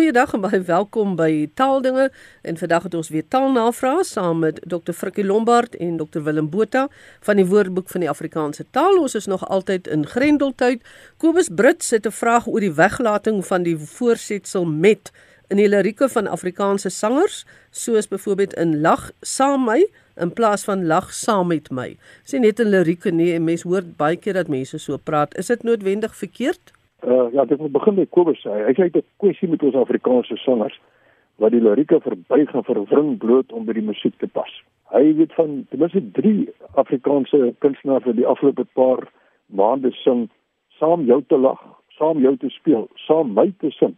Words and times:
Goeiedag 0.00 0.30
en 0.32 0.40
baie 0.40 0.62
welkom 0.64 1.10
by 1.12 1.50
Taaldinge 1.60 2.06
en 2.48 2.56
vandag 2.56 2.86
het 2.86 2.94
ons 2.96 3.10
weer 3.12 3.24
taalnavrae 3.28 4.00
saam 4.08 4.38
met 4.40 4.62
Dr. 4.64 4.94
Frikkie 4.96 5.26
Lombard 5.28 5.76
en 5.76 5.98
Dr. 6.00 6.22
Willem 6.24 6.48
Botha 6.48 6.86
van 7.26 7.36
die 7.36 7.44
Woordeboek 7.44 7.92
van 7.92 8.00
die 8.00 8.08
Afrikaanse 8.08 8.64
taal. 8.72 8.96
Ons 8.96 9.18
is 9.20 9.28
nog 9.28 9.44
altyd 9.44 9.90
in 9.92 10.06
Grendeltyd. 10.08 10.80
Kobus 11.20 11.52
Brits 11.52 11.92
het 11.92 12.08
'n 12.08 12.16
vraag 12.16 12.48
oor 12.48 12.64
die 12.64 12.72
weglating 12.72 13.44
van 13.46 13.62
die 13.62 13.76
voorsetsel 13.76 14.64
met 14.64 15.12
in 15.48 15.56
die 15.56 15.68
lirieke 15.68 16.08
van 16.08 16.26
Afrikaanse 16.26 16.88
sangers, 16.88 17.44
soos 17.70 18.08
byvoorbeeld 18.08 18.54
in 18.54 18.80
Lag 18.80 19.10
saam 19.20 19.64
my 19.64 19.86
in 20.16 20.32
plaas 20.32 20.64
van 20.64 20.86
lag 20.86 21.12
saam 21.12 21.46
met 21.46 21.70
my. 21.70 21.96
Sien 22.24 22.40
net 22.40 22.60
in 22.60 22.68
lirieke 22.68 23.10
nie, 23.10 23.38
mense 23.40 23.68
hoor 23.68 23.82
baie 23.96 24.16
keer 24.16 24.32
dat 24.32 24.48
mense 24.48 24.78
so 24.78 24.96
praat. 24.96 25.36
Is 25.36 25.46
dit 25.46 25.62
noodwendig 25.62 26.16
verkeerd? 26.16 26.72
Uh 27.04 27.32
ja, 27.32 27.44
dit 27.44 27.72
begin 27.72 27.94
by 27.94 28.06
Kobus 28.12 28.40
sê. 28.44 28.52
Hy 28.66 28.72
sê 28.76 28.90
dit 28.90 29.04
'n 29.04 29.08
kwessie 29.22 29.48
met 29.48 29.62
ons 29.62 29.74
Afrikaanse 29.74 30.36
sangers 30.36 30.76
wat 31.40 31.52
die 31.52 31.60
lirieke 31.60 32.00
verbuig 32.00 32.54
en 32.54 32.64
verwring 32.64 33.18
bloot 33.18 33.52
om 33.52 33.64
by 33.64 33.72
die 33.72 33.86
musiek 33.86 34.16
te 34.18 34.28
pas. 34.28 34.52
Hy 34.92 35.14
weet 35.16 35.32
van 35.32 35.66
ten 35.70 35.78
minste 35.78 36.02
3 36.12 36.48
Afrikaanse 36.82 37.54
kunstenaars 37.58 38.04
wat 38.04 38.16
die 38.16 38.26
afgelope 38.26 38.66
paar 38.74 39.08
maande 39.46 39.92
sing 39.92 40.28
saam 40.78 41.04
jou 41.04 41.22
te 41.28 41.38
lag, 41.38 41.60
saam 41.88 42.20
jou 42.20 42.36
te 42.36 42.48
speel, 42.48 42.88
saam 43.06 43.32
my 43.32 43.52
te 43.58 43.70
sing. 43.70 43.96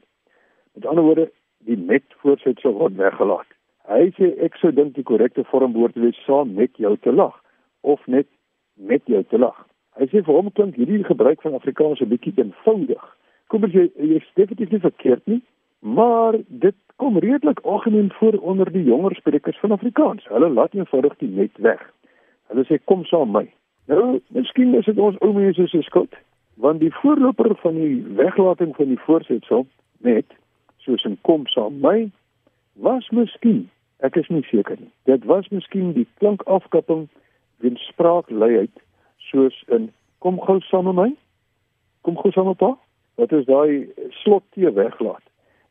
Met 0.75 0.87
ander 0.87 1.05
woorde, 1.05 1.31
die 1.67 1.77
net 1.77 2.05
voorsetsel 2.23 2.73
word 2.79 2.97
weggelaat. 2.97 3.49
Hy 3.91 4.11
sê 4.19 4.31
ek 4.47 4.57
sou 4.61 4.71
dink 4.71 4.95
die 4.95 5.07
korrekte 5.07 5.45
vorm 5.51 5.75
behoort 5.75 5.95
te 5.95 6.01
wees 6.05 6.19
saam 6.27 6.55
met 6.55 6.71
jou 6.77 6.97
te 7.03 7.13
lag 7.13 7.35
of 7.81 8.07
net 8.07 8.29
met 8.77 9.03
jou 9.07 9.23
te 9.31 9.39
lag. 9.39 9.67
Hy 10.01 10.07
sê 10.09 10.23
vir 10.25 10.35
hom 10.35 10.49
klink 10.57 10.77
hierdie 10.81 11.05
gebruik 11.05 11.43
van 11.45 11.55
Afrikaans 11.55 12.01
'n 12.01 12.09
bietjie 12.09 12.33
eenvoudig. 12.37 13.03
Kom 13.49 13.65
as 13.65 13.73
jy 13.73 13.91
jy 13.97 14.23
definitief 14.35 14.71
nie 14.71 14.81
verkeerd 14.81 15.27
nie, 15.27 15.43
maar 15.81 16.39
dit 16.49 16.75
kom 16.97 17.19
redelik 17.19 17.61
algemeen 17.61 18.13
voor 18.13 18.39
onder 18.41 18.73
die 18.73 18.85
jonger 18.85 19.15
sprekers 19.15 19.59
van 19.59 19.73
Afrikaans. 19.73 20.25
Hulle 20.29 20.49
laat 20.49 20.75
eenvoudig 20.75 21.17
die 21.19 21.29
net 21.29 21.59
weg. 21.59 21.83
Hulle 22.49 22.65
sê 22.65 22.79
kom 22.85 23.05
saam 23.05 23.31
my. 23.31 23.47
Nou, 23.87 24.21
miskien 24.29 24.75
is 24.75 24.85
dit 24.85 24.99
ons 24.99 25.19
ou 25.19 25.33
mense 25.33 25.67
se 25.69 25.83
skuld, 25.83 26.15
want 26.55 26.81
die 26.81 26.95
voorloper 26.95 27.57
van 27.57 27.75
die 27.75 28.05
weglating 28.17 28.77
van 28.77 28.89
die 28.89 29.01
voorsetsel 29.05 29.67
net 29.99 30.27
soos 30.79 31.05
'n 31.05 31.19
kom 31.21 31.47
saam 31.47 31.81
my 31.81 32.11
was 32.75 33.11
miskien, 33.11 33.71
ek 33.99 34.17
is 34.17 34.29
nie 34.29 34.43
seker 34.43 34.77
nie. 34.81 34.91
Dit 35.05 35.25
was 35.25 35.49
miskien 35.49 35.93
die 35.93 36.07
klankafkapping 36.19 37.09
weens 37.59 37.81
spraakluiheid 37.93 38.71
soos 39.33 39.65
in 39.69 39.91
kom 40.23 40.39
gou 40.41 40.61
saam 40.69 40.85
met 40.91 40.99
my. 41.01 41.11
Kom 42.07 42.17
gou 42.21 42.31
saam 42.33 42.53
met 42.53 42.61
pa. 42.61 42.77
Wat 43.21 43.33
is 43.33 43.45
daai 43.49 43.91
slot 44.23 44.45
te 44.55 44.73
weglaat? 44.73 45.25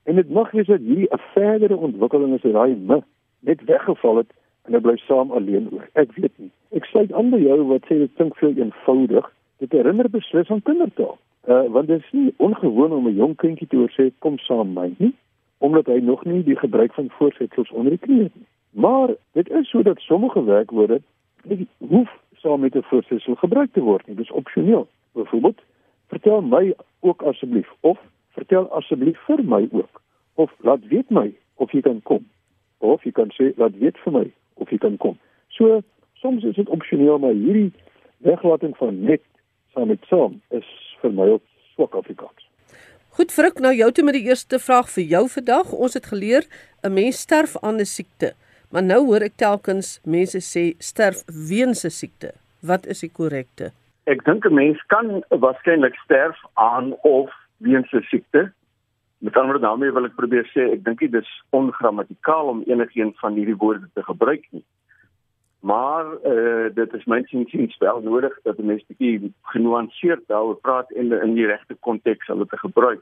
En 0.10 0.16
dit 0.16 0.30
mag 0.30 0.52
wees 0.52 0.68
dat 0.68 0.80
hierdie 0.80 1.10
'n 1.14 1.24
verdere 1.34 1.78
ontwikkeling 1.78 2.34
is 2.36 2.52
daai 2.52 2.76
me 2.76 3.02
net 3.40 3.64
weggeval 3.66 4.18
het 4.22 4.32
en 4.66 4.74
hy 4.74 4.80
bly 4.80 4.98
saam 4.98 5.32
alleen 5.32 5.70
oor. 5.72 5.88
Ek 5.94 6.12
weet 6.16 6.34
nie. 6.38 6.52
Ek 6.72 6.86
sluit 6.86 7.14
aan 7.14 7.30
by 7.30 7.40
jou 7.42 7.60
wat 7.68 7.86
sê 7.90 7.98
dit 8.04 8.14
klink 8.16 8.38
veel 8.38 8.54
eenvoudig. 8.56 9.32
Dit 9.58 9.72
herinner 9.72 10.10
beslis 10.10 10.50
aan 10.50 10.62
kindertaal. 10.62 11.18
Uh 11.48 11.66
want 11.74 11.88
dit 11.88 12.00
is 12.00 12.12
nie 12.12 12.34
ongewoon 12.38 12.92
om 12.92 13.08
'n 13.08 13.16
jong 13.16 13.36
kindjie 13.36 13.68
te 13.68 13.76
hoor 13.76 13.94
sê 13.98 14.12
kom 14.20 14.38
saam 14.38 14.74
met 14.74 14.84
my 14.84 15.06
nie 15.06 15.16
omdat 15.62 15.86
hy 15.86 16.00
nog 16.02 16.24
nie 16.26 16.44
die 16.44 16.58
gebruik 16.58 16.94
van 16.94 17.10
voorsetsels 17.10 17.72
onder 17.72 17.94
die 17.94 18.02
knie 18.02 18.24
het 18.24 18.36
nie. 18.36 18.48
Maar 18.72 19.10
dit 19.32 19.50
is 19.50 19.70
sodat 19.70 20.00
sommige 20.00 20.44
werkwoorde 20.44 21.02
nie 21.44 21.68
hoef 21.78 22.10
saam 22.42 22.60
met 22.60 22.76
'n 22.76 22.84
voorsetsel 22.84 23.36
gebruik 23.36 23.74
te 23.74 23.82
word 23.82 24.08
nie. 24.08 24.16
Dis 24.16 24.32
opsioneel. 24.32 24.88
Byvoorbeeld, 25.12 25.62
vertel 26.08 26.42
my 26.42 26.74
ook 27.00 27.22
asseblief 27.22 27.70
of 27.80 28.00
vertel 28.30 28.68
asseblief 28.72 29.20
vir 29.26 29.44
my 29.44 29.68
ook 29.72 30.02
of 30.34 30.52
laat 30.58 30.88
weet 30.88 31.10
my 31.10 31.34
of 31.56 31.72
jy 31.72 31.82
kan 31.82 32.02
kom. 32.04 32.28
Of 32.78 33.04
jy 33.04 33.12
kan 33.12 33.32
sê 33.38 33.52
laat 33.56 33.78
weet 33.78 33.98
vir 34.04 34.14
my 34.14 34.32
of 34.54 34.70
jy 34.70 34.78
kan 34.78 34.98
kom. 34.98 35.18
So 35.48 35.82
soms 36.14 36.44
is 36.44 36.56
dit 36.56 36.70
opsioneel 36.70 37.20
maar 37.20 37.34
hierdie 37.34 37.72
weglating 38.18 38.78
van 38.78 39.04
net 39.04 39.22
saam 39.74 39.88
met 39.88 40.06
saam 40.10 40.42
is 40.50 40.68
vir 41.02 41.14
my 41.14 41.28
op 41.38 41.44
swak 41.74 41.96
Afrikaans. 41.96 42.48
Goed, 43.12 43.32
Frik, 43.32 43.60
nou 43.60 43.74
jou 43.76 43.90
toe 43.92 44.06
met 44.08 44.16
die 44.16 44.28
eerste 44.30 44.60
vraag 44.60 44.88
vir 44.94 45.04
jou 45.04 45.26
vandag. 45.30 45.74
Ons 45.74 45.98
het 46.00 46.06
geleer 46.06 46.48
'n 46.84 46.94
mens 46.94 47.20
sterf 47.20 47.58
aan 47.62 47.80
'n 47.80 47.86
siekte. 47.86 48.34
Maar 48.72 48.84
nou 48.84 49.02
hoor 49.06 49.24
ek 49.26 49.36
telkens 49.36 49.98
mense 50.08 50.40
sê 50.40 50.64
sterf 50.80 51.26
weens 51.50 51.84
'n 51.84 51.92
siekte. 51.92 52.32
Wat 52.64 52.86
is 52.86 53.00
die 53.04 53.12
korrekte? 53.12 53.72
Ek 54.06 54.24
dink 54.24 54.46
'n 54.46 54.54
mens 54.54 54.80
kan 54.88 55.24
waarskynlik 55.30 55.96
sterf 56.06 56.38
aan 56.54 56.96
of 57.04 57.30
weens 57.58 57.92
'n 57.92 58.02
siekte. 58.02 58.52
Met 59.18 59.36
ander 59.36 59.52
woorde, 59.52 59.68
daarmee 59.68 59.92
wil 59.92 60.06
ek 60.06 60.16
probeer 60.16 60.46
sê 60.56 60.72
ek 60.72 60.84
dink 60.84 61.00
dit 61.00 61.14
is 61.14 61.44
ongrammatikaal 61.50 62.48
om 62.48 62.64
enigiets 62.66 63.20
van 63.20 63.34
hierdie 63.34 63.58
woorde 63.58 63.90
te 63.94 64.04
gebruik 64.04 64.48
nie. 64.52 64.64
Maar 65.60 66.06
eh 66.24 66.32
uh, 66.32 66.74
dit 66.74 66.94
is 66.94 67.06
mensiens 67.06 67.78
wel 67.78 68.02
nodig 68.02 68.40
dat 68.44 68.58
'n 68.58 68.66
mens 68.66 68.86
bietjie 68.88 69.34
genuanceerd 69.42 70.24
daaroor 70.28 70.60
praat 70.62 70.92
en 70.92 71.12
in 71.12 71.34
die 71.34 71.46
regte 71.46 71.76
konteks 71.80 72.28
hulle 72.28 72.46
te 72.46 72.58
gebruik. 72.58 73.02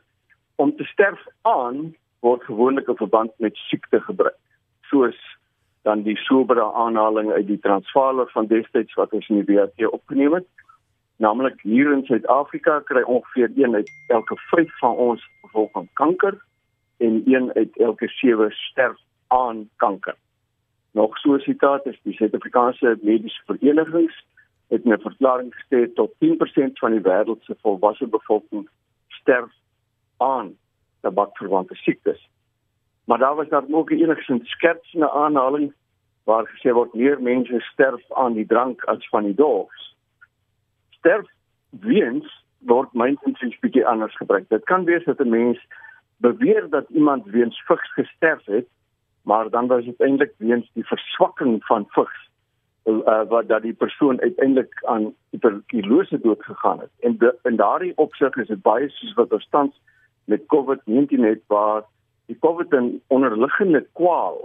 Om 0.56 0.76
te 0.76 0.84
sterf 0.84 1.26
aan 1.42 1.96
word 2.20 2.44
gewoonlik 2.44 2.88
in 2.88 2.96
verband 2.96 3.32
met 3.38 3.56
siekte 3.56 4.02
gebruik. 4.02 4.38
Soos 4.82 5.38
dan 5.82 6.02
die 6.04 6.18
sobere 6.18 6.74
aanhaling 6.74 7.32
uit 7.32 7.48
die 7.48 7.60
Transvaaler 7.60 8.30
van 8.32 8.48
destyds 8.48 8.94
wat 8.94 9.14
ons 9.14 9.28
in 9.30 9.44
die 9.44 9.56
WAT 9.56 9.92
opgeneem 9.92 10.34
het. 10.34 10.48
Naamlik 11.20 11.62
hier 11.62 11.92
in 11.92 12.06
Suid-Afrika 12.08 12.80
kry 12.88 13.02
ongeveer 13.02 13.52
1 13.56 13.76
uit 13.76 13.92
elke 14.08 14.36
5 14.38 14.80
van 14.80 14.96
ons 14.96 15.24
gevolg 15.42 15.72
van 15.72 15.88
kanker 15.94 16.38
en 16.98 17.24
1 17.26 17.54
uit 17.54 17.78
elke 17.78 18.08
7 18.08 18.52
sterf 18.52 18.98
aan 19.28 19.70
kanker. 19.76 20.16
Nog 20.92 21.18
so 21.18 21.34
'n 21.34 21.40
sitaat 21.40 21.86
is 21.86 22.00
die 22.04 22.14
Suid-Afrikaanse 22.14 22.98
Mediese 23.02 23.42
Verenigings 23.46 24.26
het 24.68 24.86
'n 24.86 25.02
verklaring 25.02 25.54
gestel 25.56 25.94
tot 25.94 26.12
10% 26.18 26.80
van 26.80 26.92
die 26.92 27.02
wêreld 27.02 27.44
se 27.44 27.56
volwasse 27.62 28.08
bevolking 28.08 28.70
sterf 29.08 29.52
aan 30.18 30.58
tabakverwante 31.02 31.76
siektes. 31.76 32.30
Maar 33.10 33.18
daar 33.18 33.36
was 33.36 33.50
daar 33.50 33.64
ook 33.72 33.90
enigsins 33.90 34.50
skertsende 34.50 35.12
aanhaling 35.12 35.74
waar 36.24 36.46
gesê 36.48 36.74
word 36.74 36.94
meer 36.94 37.22
mense 37.22 37.60
sterf 37.60 38.12
aan 38.12 38.34
die 38.34 38.46
drank 38.46 38.84
as 38.84 39.08
van 39.10 39.24
die 39.24 39.34
doods. 39.34 39.96
Sterf 40.90 41.26
weens 41.70 42.46
word 42.58 42.94
mynsiens 42.94 43.58
bietjie 43.60 43.88
anders 43.88 44.16
gebruik. 44.16 44.46
Dit 44.50 44.64
kan 44.64 44.86
wees 44.86 45.04
dat 45.10 45.20
'n 45.20 45.30
mens 45.30 45.66
beweer 46.18 46.70
dat 46.70 46.90
iemand 46.90 47.26
weens 47.26 47.64
vigs 47.66 47.94
gesterf 47.94 48.46
het, 48.46 48.68
maar 49.24 49.50
dan 49.50 49.68
was 49.68 49.86
dit 49.86 50.02
eintlik 50.02 50.34
weens 50.38 50.70
die 50.74 50.86
verswakking 50.86 51.66
van 51.66 51.86
vigs 51.88 52.30
uh, 52.86 53.22
wat 53.28 53.48
dat 53.48 53.62
die 53.62 53.74
persoon 53.74 54.22
uiteindelik 54.22 54.84
aan 54.86 55.14
tuberkulose 55.32 56.20
dood 56.20 56.44
gegaan 56.44 56.80
het. 56.80 56.92
En 57.00 57.18
in 57.44 57.56
daardie 57.56 57.98
opsig 57.98 58.36
is 58.36 58.48
dit 58.48 58.62
baie 58.62 58.90
soos 58.90 59.14
wat 59.14 59.34
ons 59.34 59.48
tans 59.50 59.82
met 60.24 60.46
COVID-19 60.46 61.26
het 61.26 61.42
waar 61.48 61.84
die 62.30 62.38
COVID 62.40 62.74
en 62.78 63.02
onderliggende 63.08 63.82
kwaal 63.98 64.38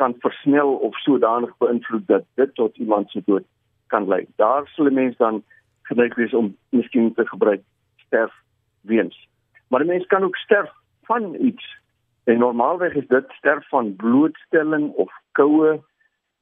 kan 0.00 0.14
versnel 0.24 0.74
of 0.86 0.96
sodanig 1.04 1.52
beïnvloed 1.60 2.06
dat 2.08 2.24
dit 2.40 2.54
tot 2.54 2.76
iemand 2.76 3.10
se 3.10 3.22
dood 3.26 3.44
kan 3.92 4.08
lei. 4.08 4.24
Daar 4.40 4.68
sal 4.72 4.90
mense 4.90 5.18
dan 5.18 5.42
geneig 5.90 6.14
wees 6.16 6.34
om 6.34 6.54
miskien 6.70 7.12
te 7.14 7.26
gebruik 7.28 7.62
sterf 8.06 8.32
weens. 8.80 9.28
Maar 9.68 9.84
'n 9.84 9.86
mens 9.86 10.06
kan 10.06 10.24
ook 10.24 10.36
sterf 10.36 10.70
van 11.04 11.34
iets. 11.34 11.76
En 12.24 12.38
normaalweg 12.38 12.94
is 12.94 13.08
dit 13.08 13.24
sterf 13.28 13.68
van 13.68 13.96
blootstelling 13.96 14.92
of 14.92 15.12
koue 15.32 15.80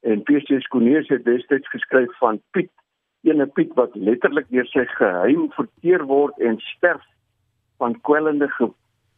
en 0.00 0.22
Pierre 0.22 0.60
Sconeers 0.60 1.08
het 1.08 1.24
destyds 1.24 1.68
geskryf 1.68 2.16
van 2.18 2.40
Piet, 2.50 2.70
ene 3.22 3.46
Piet 3.46 3.74
wat 3.74 3.94
letterlik 3.94 4.46
deur 4.48 4.66
sy 4.66 4.84
geheim 4.84 5.50
verteer 5.50 6.04
word 6.04 6.38
en 6.38 6.58
sterf 6.58 7.04
van 7.76 8.00
kwellende 8.00 8.48
ge 8.48 8.70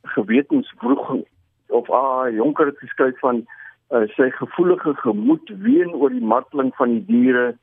gewetenswroging 0.03 1.27
of 1.69 1.91
ah 1.91 2.29
Jonker 2.35 2.67
het 2.67 2.79
geskryf 2.79 3.19
van 3.19 3.47
uh, 3.91 4.05
sy 4.17 4.31
gevoelige 4.31 4.95
gemoed 4.95 5.51
ween 5.65 5.95
oor 5.95 6.11
die 6.11 6.25
marteling 6.25 6.75
van 6.77 6.99
die 6.99 7.05
diere 7.07 7.57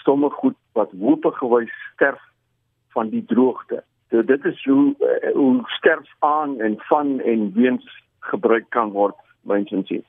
stomme 0.00 0.30
goed 0.30 0.56
wat 0.72 0.90
hope 1.00 1.32
gewys 1.40 1.72
sterf 1.92 2.20
van 2.96 3.10
die 3.12 3.24
droogte. 3.28 3.82
So 4.10 4.22
dit 4.22 4.44
is 4.44 4.64
hoe 4.64 4.94
uh, 5.00 5.32
hoe 5.34 5.62
sterf 5.78 6.08
aan 6.18 6.60
en 6.60 6.76
van 6.88 7.20
en 7.20 7.52
weens 7.54 7.86
gebruik 8.20 8.70
kan 8.70 8.90
word 8.90 9.16
mynsins. 9.42 10.06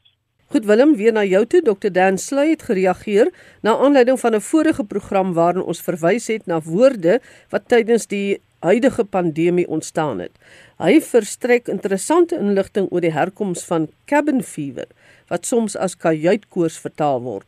Goed 0.47 0.63
Willem, 0.65 0.93
weer 0.95 1.11
na 1.11 1.25
jou 1.27 1.41
toe. 1.45 1.59
Dr 1.59 1.91
Dan 1.91 2.17
Sluy 2.17 2.53
het 2.53 2.61
gereageer 2.63 3.33
na 3.61 3.75
aanleiding 3.75 4.19
van 4.19 4.35
'n 4.35 4.41
vorige 4.41 4.85
program 4.85 5.33
waarin 5.33 5.63
ons 5.63 5.81
verwys 5.83 6.27
het 6.27 6.45
na 6.45 6.61
woorde 6.63 7.19
wat 7.49 7.67
tydens 7.67 8.07
die 8.07 8.39
huidige 8.59 9.05
pandemie 9.05 9.67
ontstaan 9.67 10.19
het. 10.19 10.31
Hy 10.77 11.01
verstrek 11.01 11.67
interessante 11.67 12.37
inligting 12.37 12.87
oor 12.91 13.01
die 13.01 13.13
herkoms 13.13 13.65
van 13.65 13.87
cabin 14.05 14.41
fever 14.43 14.87
wat 15.29 15.45
soms 15.45 15.75
as 15.75 15.97
kajuitkoors 15.97 16.79
vertaal 16.79 17.21
word. 17.21 17.47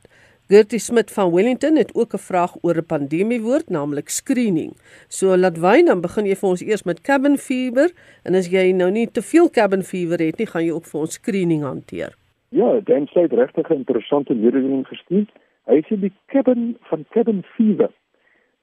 Gertie 0.49 0.79
Smit 0.81 1.11
van 1.13 1.31
Wellington 1.31 1.75
het 1.77 1.91
ook 1.95 2.13
'n 2.13 2.25
vraag 2.29 2.55
oor 2.61 2.77
'n 2.77 2.85
pandemie 2.85 3.41
woord, 3.41 3.69
naamlik 3.69 4.09
screening. 4.09 4.71
So 5.07 5.37
laat 5.37 5.57
wy 5.57 5.83
dan 5.83 6.01
begin 6.01 6.25
jy 6.25 6.35
vir 6.35 6.49
ons 6.49 6.61
eers 6.61 6.83
met 6.83 7.01
cabin 7.01 7.37
fever 7.37 7.91
en 8.23 8.35
as 8.35 8.47
jy 8.47 8.71
nou 8.71 8.91
nie 8.91 9.11
te 9.11 9.21
veel 9.21 9.49
cabin 9.49 9.83
fever 9.83 10.19
het 10.19 10.37
nie, 10.37 10.47
gaan 10.47 10.65
jy 10.65 10.71
ook 10.71 10.85
vir 10.85 11.01
ons 11.01 11.13
screening 11.13 11.63
hanteer. 11.63 12.15
Ja, 12.49 12.79
Dan 12.83 13.07
het 13.13 13.31
regtig 13.31 13.69
'n 13.69 13.73
interessante 13.73 14.33
mededeling 14.33 14.87
gestuur. 14.87 15.27
Hy 15.65 15.81
sê 15.81 15.99
die 15.99 16.13
cabin 16.27 16.77
van 16.81 17.05
cabin 17.09 17.43
fever 17.43 17.89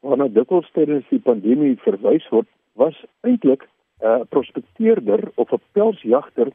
waarna 0.09 0.29
dikwels 0.29 0.69
tydens 0.73 1.07
die 1.11 1.23
pandemie 1.23 1.75
verwys 1.85 2.27
word, 2.31 2.49
was 2.81 2.97
eintlik 3.27 3.67
'n 3.67 4.07
uh, 4.07 4.23
prospekteerder 4.29 5.31
of 5.35 5.53
'n 5.53 5.63
pelsjagter 5.73 6.53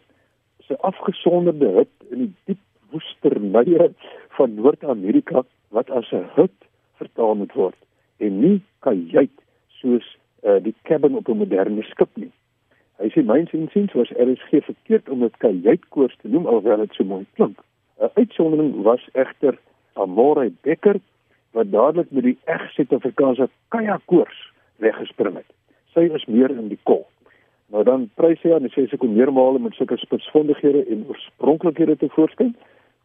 se 0.68 0.78
afgesonderde 0.78 1.70
hut 1.78 1.96
in 2.10 2.20
die 2.26 2.34
diep 2.46 2.62
woesternye 2.92 3.92
van 4.38 4.54
Noord-Amerika 4.56 5.44
wat 5.70 5.90
as 5.90 6.12
'n 6.12 6.28
hut 6.36 6.58
vertaal 7.00 7.36
moet 7.36 7.54
word 7.54 7.80
en 8.18 8.40
nie 8.40 8.62
kajuit 8.80 9.38
soos 9.82 10.06
uh, 10.44 10.60
die 10.64 10.76
cabin 10.84 11.16
op 11.16 11.28
'n 11.28 11.38
moderne 11.38 11.84
skip 11.84 12.10
nie. 12.16 12.32
Hy 13.02 13.10
sê 13.10 13.24
myns 13.26 13.52
insiens 13.52 13.94
was 13.94 14.12
RSG 14.14 14.62
verkeerd 14.64 15.10
om 15.10 15.20
dit 15.20 15.38
kajuitkoers 15.38 16.16
te 16.22 16.28
noem 16.28 16.46
alhoewel 16.46 16.86
dit 16.86 16.94
so 16.94 17.04
mooi 17.04 17.26
klink. 17.34 17.58
'n 18.00 18.10
Uitsondering 18.14 18.82
was 18.84 19.10
egter 19.14 19.58
Amore 19.94 20.52
Becker 20.62 21.00
wat 21.52 21.72
dadelik 21.72 22.12
met 22.12 22.24
die 22.24 22.38
eg 22.50 22.68
Suid-Afrikaanse 22.76 23.50
kajakkoers 23.68 24.52
weggespring 24.84 25.36
het. 25.36 25.48
Sy 25.94 26.08
is 26.16 26.26
meer 26.26 26.52
in 26.52 26.70
die 26.72 26.80
kol. 26.84 27.06
Nou 27.72 27.84
dan 27.88 28.10
prys 28.20 28.40
sy 28.44 28.52
aan 28.56 28.68
en 28.68 28.74
sê 28.74 28.86
sy 28.90 29.00
kom 29.00 29.14
meermale 29.16 29.60
met 29.60 29.76
sulke 29.80 29.98
spitsvondighede 30.00 30.84
en 30.92 31.06
oorspronklikhede 31.12 31.98
te 32.02 32.10
voorskyn. 32.16 32.54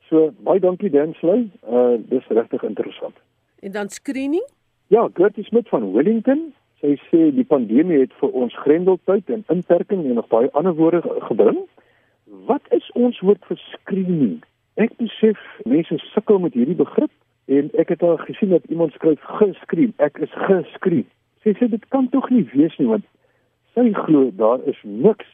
So 0.09 0.31
baie 0.47 0.63
dankie 0.63 0.91
Dan 0.91 1.15
Sley. 1.21 1.49
Uh 1.67 1.99
dis 2.11 2.27
regtig 2.29 2.63
interessant. 2.63 3.15
En 3.61 3.73
dan 3.73 3.89
screening? 3.89 4.47
Ja, 4.87 5.09
Gertie 5.15 5.45
Smit 5.45 5.69
van 5.69 5.93
Wellington. 5.93 6.53
Sy 6.81 6.95
sê 7.11 7.31
die 7.35 7.47
pandemie 7.47 8.03
het 8.05 8.13
vir 8.21 8.35
ons 8.37 8.55
grendeltyd 8.63 9.31
en 9.33 9.45
inperking 9.51 10.05
en 10.05 10.19
nog 10.21 10.29
baie 10.31 10.51
ander 10.53 10.75
woorde 10.75 11.03
gebring. 11.31 11.63
Wat 12.47 12.63
is 12.75 12.91
ons 12.95 13.19
woord 13.21 13.43
vir 13.49 13.59
screening? 13.71 14.43
Ek 14.75 14.93
besef 15.01 15.41
mense 15.65 15.99
sukkel 16.13 16.39
met 16.43 16.55
hierdie 16.55 16.79
begrip 16.79 17.11
en 17.47 17.71
ek 17.79 17.89
het 17.95 18.03
al 18.03 18.17
gesien 18.17 18.51
dat 18.51 18.65
iemand 18.69 18.93
skryf 18.93 19.21
geskreem. 19.39 19.93
Ek 20.03 20.19
is 20.19 20.33
geskreem. 20.47 21.07
Sy 21.43 21.55
sê 21.59 21.69
dit 21.71 21.85
kan 21.95 22.09
tog 22.11 22.31
nie 22.31 22.47
wees 22.53 22.75
nie 22.79 22.89
want 22.91 23.07
sy 23.75 23.93
glo 24.07 24.31
daar 24.35 24.63
is 24.67 24.79
niks 24.83 25.29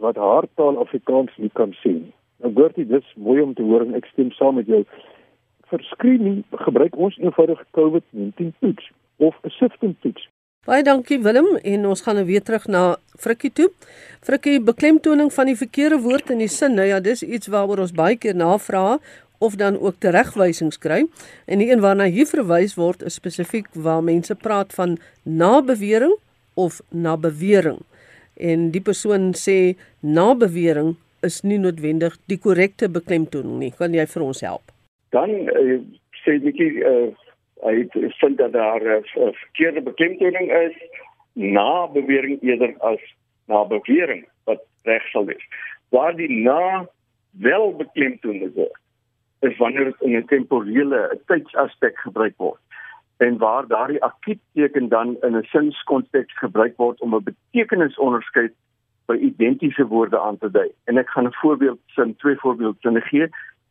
wat 0.00 0.16
haar 0.16 0.46
taal 0.54 0.78
Afrikaans 0.80 1.34
nie 1.36 1.50
kan 1.52 1.74
nie. 1.84 2.12
Nou 2.38 2.52
Bertie 2.54 2.86
dis 2.86 3.06
mooi 3.16 3.40
om 3.42 3.54
te 3.54 3.62
hoor 3.66 3.82
en 3.82 3.96
ek 3.98 4.06
stem 4.12 4.30
saam 4.38 4.60
met 4.60 4.66
jou. 4.70 4.84
Vir 5.68 5.84
screening 5.90 6.42
gebruik 6.64 6.96
ons 6.96 7.18
eenvoudig 7.18 7.60
COVID-19 7.76 8.52
toets 8.60 8.90
of 9.16 9.34
'n 9.44 9.50
sifting 9.50 9.96
toets. 10.00 10.28
Baie 10.66 10.82
dankie 10.82 11.16
Willem 11.22 11.56
en 11.56 11.86
ons 11.86 12.00
gaan 12.04 12.14
nou 12.14 12.26
weer 12.26 12.42
terug 12.42 12.66
na 12.66 12.96
Frikkie 13.16 13.50
toe. 13.52 13.70
Frikkie 14.20 14.60
beklemtoning 14.60 15.32
van 15.32 15.46
die 15.46 15.56
verkeerde 15.56 16.00
woord 16.04 16.30
in 16.30 16.38
die 16.38 16.48
sin. 16.48 16.74
Nou 16.74 16.86
ja, 16.86 17.00
dis 17.00 17.22
iets 17.22 17.46
waaroor 17.46 17.78
ons 17.78 17.92
baie 17.92 18.16
keer 18.16 18.36
navra 18.36 18.98
of 19.38 19.54
dan 19.54 19.78
ook 19.78 19.98
teregwysings 19.98 20.78
kry. 20.78 21.06
En 21.46 21.58
die 21.58 21.70
een 21.70 21.80
waarna 21.80 22.04
hier 22.04 22.26
verwys 22.26 22.74
word 22.74 23.02
is 23.02 23.18
spesifiek 23.18 23.68
waar 23.72 24.02
mense 24.04 24.34
praat 24.34 24.74
van 24.74 24.98
nabewering 25.22 26.16
of 26.54 26.80
nabewering. 26.90 27.78
En 28.34 28.70
die 28.70 28.82
persoon 28.82 29.32
sê 29.34 29.76
nabewering 30.00 30.96
is 31.26 31.40
nie 31.42 31.58
noodwendig 31.58 32.18
die 32.30 32.38
korrekte 32.38 32.88
beklemtoning 32.88 33.58
nie. 33.58 33.72
Kan 33.78 33.94
jy 33.94 34.06
vir 34.06 34.26
ons 34.26 34.42
help? 34.46 34.74
Dan 35.14 35.32
uh, 35.50 35.78
sê 36.24 36.38
ek 36.38 36.60
uh, 36.62 37.08
hy 37.66 37.76
vind 38.20 38.38
dat 38.38 38.52
daar 38.52 38.82
'n 38.82 39.02
uh, 39.02 39.32
verkeerde 39.42 39.82
beklemtoning 39.82 40.50
is 40.50 40.76
nabewering 41.34 42.42
eerder 42.42 42.74
as 42.78 43.02
nabewering 43.46 44.26
wat 44.44 44.62
reg 44.82 45.02
sal 45.10 45.24
wees. 45.24 45.44
Waar 45.90 46.14
die 46.16 46.30
na 46.30 46.86
wel 47.32 47.72
beklemtoon 47.76 48.52
word 48.54 48.78
is 49.40 49.56
wanneer 49.56 49.84
dit 49.84 50.00
in 50.00 50.16
'n 50.16 50.26
temporele 50.26 51.20
tydsaspek 51.26 51.98
gebruik 51.98 52.34
word 52.36 52.60
en 53.18 53.38
waar 53.38 53.66
daardie 53.66 54.02
akuut 54.04 54.38
teken 54.54 54.88
dan 54.88 55.16
in 55.20 55.36
'n 55.36 55.42
sinskonteks 55.42 56.38
gebruik 56.38 56.76
word 56.76 57.00
om 57.00 57.14
'n 57.14 57.22
betekenisonderskeid 57.22 58.52
by 59.06 59.14
identiese 59.14 59.86
woorde 59.86 60.20
aan 60.20 60.38
te 60.38 60.50
dui. 60.50 60.70
En 60.84 60.98
ek 60.98 61.08
gaan 61.08 61.26
'n 61.26 61.40
voorbeeld 61.42 61.78
sin 61.86 62.16
twee 62.16 62.36
voorbeelde 62.36 63.00
gee. 63.00 63.28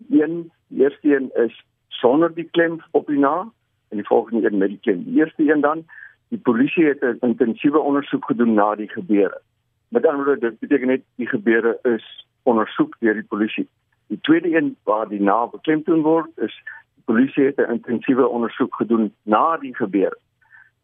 Een, 0.09 0.51
die 0.67 0.83
eerste 0.83 1.15
een 1.15 1.31
is 1.33 1.63
sonder 1.87 2.33
die 2.33 2.49
klem 2.51 2.81
op 2.91 3.07
die 3.07 3.19
na 3.19 3.51
en 3.89 3.97
die 3.97 4.05
volgende 4.05 4.47
een 4.47 4.57
met 4.57 4.69
die 4.69 4.79
klem. 4.81 5.03
Die 5.03 5.15
eerste 5.15 5.51
een 5.51 5.61
dan, 5.61 5.85
die 6.27 6.39
polisie 6.39 6.85
het 6.85 7.01
'n 7.01 7.17
intensiewe 7.21 7.79
ondersoek 7.79 8.25
gedoen 8.25 8.53
na 8.53 8.75
die 8.75 8.89
gebeure. 8.89 9.41
Met 9.87 10.05
ander 10.05 10.25
woorde, 10.25 10.49
dit 10.49 10.59
beteken 10.59 10.87
net 10.87 11.01
die 11.15 11.27
gebeure 11.27 11.79
is 11.81 12.27
ondersoek 12.43 12.95
deur 12.99 13.13
die 13.13 13.23
polisie. 13.23 13.67
Die 14.07 14.19
tweede 14.21 14.55
een 14.55 14.75
waar 14.83 15.07
die 15.09 15.21
naam 15.21 15.49
beklemtoon 15.51 16.01
word 16.01 16.29
is 16.35 16.53
die 16.95 17.03
polisie 17.05 17.45
het 17.45 17.57
'n 17.57 17.71
intensiewe 17.71 18.27
ondersoek 18.27 18.75
gedoen 18.75 19.13
na 19.23 19.57
die 19.57 19.75
gebeure. 19.75 20.17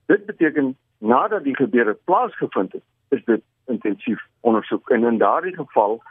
Dit 0.06 0.26
beteken 0.26 0.78
nadat 0.98 1.44
die 1.44 1.56
gebeure 1.56 1.98
plaasgevind 2.04 2.72
het, 2.72 2.84
is 3.10 3.24
dit 3.26 3.42
intensief 3.66 4.22
ondersoek 4.40 4.90
en 4.90 5.04
in 5.04 5.18
daardie 5.18 5.56
geval 5.56 6.02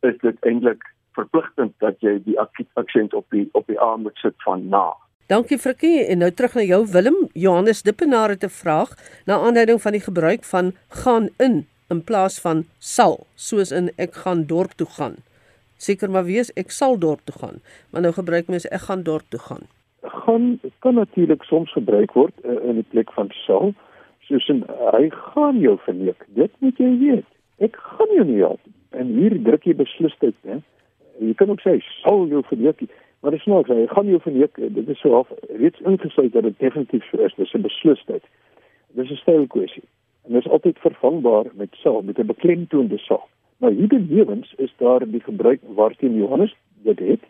is 0.00 0.18
dit 0.18 0.36
eintlik 0.40 0.82
verpligtend 1.12 1.72
dat 1.78 2.00
jy 2.00 2.22
die 2.24 2.40
aksent 2.72 3.14
op 3.14 3.26
die 3.30 3.48
op 3.52 3.66
die 3.66 3.80
A 3.80 3.96
moet 3.96 4.16
sit 4.16 4.34
van 4.36 4.68
na. 4.68 4.94
Dankie 5.26 5.58
Frikkie 5.58 6.06
en 6.06 6.18
nou 6.18 6.30
terug 6.30 6.54
na 6.54 6.62
jou 6.62 6.86
Willem. 6.92 7.28
Johannes 7.32 7.82
Dippenaar 7.82 8.28
het 8.28 8.44
'n 8.44 8.48
vraag 8.62 8.94
na 9.26 9.34
aanleiding 9.34 9.82
van 9.82 9.92
die 9.92 10.00
gebruik 10.00 10.44
van 10.44 10.72
gaan 10.88 11.28
in 11.36 11.66
in 11.88 12.04
plaas 12.04 12.40
van 12.40 12.64
sal, 12.78 13.26
soos 13.34 13.70
in 13.70 13.90
ek 13.96 14.14
gaan 14.14 14.46
dorp 14.46 14.70
toe 14.70 14.86
gaan 14.86 15.16
seker 15.80 16.10
maar 16.12 16.26
wees 16.28 16.52
ek 16.60 16.72
sal 16.76 16.98
dorp 16.98 17.24
toe 17.28 17.36
gaan. 17.42 17.60
Maar 17.90 18.04
nou 18.06 18.12
gebruik 18.16 18.48
mense 18.52 18.68
ek 18.68 18.86
gaan 18.88 19.04
dorp 19.06 19.28
toe 19.32 19.40
gaan. 19.48 19.68
Gaan 20.02 20.60
kan 20.84 20.94
natuurlik 20.94 21.42
soms 21.48 21.72
gebruik 21.72 22.12
word 22.16 22.34
uh, 22.44 22.56
in 22.68 22.80
die 22.80 22.88
plek 22.94 23.12
van 23.16 23.32
sal. 23.44 23.74
Soos 24.28 24.48
in 24.52 24.64
hy 24.94 25.08
gaan 25.10 25.60
jou 25.60 25.76
verneek. 25.84 26.24
Dit 26.36 26.52
moet 26.64 26.78
jy 26.78 26.90
weet. 27.04 27.28
Ek 27.60 27.76
gaan 27.76 28.12
jou 28.16 28.26
nie 28.28 28.40
help. 28.40 28.60
En 28.96 29.12
hier 29.16 29.36
druk 29.44 29.64
jy 29.68 29.74
beslisheid, 29.78 30.36
hè. 30.48 30.60
Jy 31.20 31.34
kan 31.36 31.50
ook 31.52 31.60
sê 31.64 31.76
sal 32.00 32.26
jou 32.30 32.42
verneek. 32.48 32.84
Maar 33.20 33.34
dit 33.36 33.40
is 33.40 33.46
nog, 33.46 33.68
hy 33.68 33.86
gaan 33.90 34.08
jou 34.08 34.20
verneek. 34.24 34.56
Dit 34.56 34.88
is 34.88 35.00
so 35.00 35.12
half 35.12 35.32
reeds 35.60 35.80
ingesluit 35.84 36.32
dat 36.32 36.46
dit 36.48 36.58
definitief 36.58 37.04
so 37.10 37.20
is. 37.24 37.34
Dis 37.36 37.52
'n 37.54 37.66
beslisheid. 37.66 38.24
Dis 38.96 39.10
'n 39.10 39.20
stylkwessie. 39.20 39.84
En 40.24 40.32
dit 40.32 40.44
is 40.44 40.50
altyd 40.50 40.78
vervangbaar 40.78 41.46
met 41.54 41.68
sal, 41.82 42.02
met 42.02 42.18
'n 42.18 42.26
beklemtoonde 42.26 42.98
sal. 42.98 43.28
Nou 43.60 43.74
hier 43.74 43.86
benewens 43.86 44.54
is 44.56 44.72
daar 44.76 45.04
die 45.10 45.20
gebruik 45.20 45.60
waarteen 45.76 46.14
Johannes 46.14 46.56
dit 46.82 46.98
het. 46.98 47.20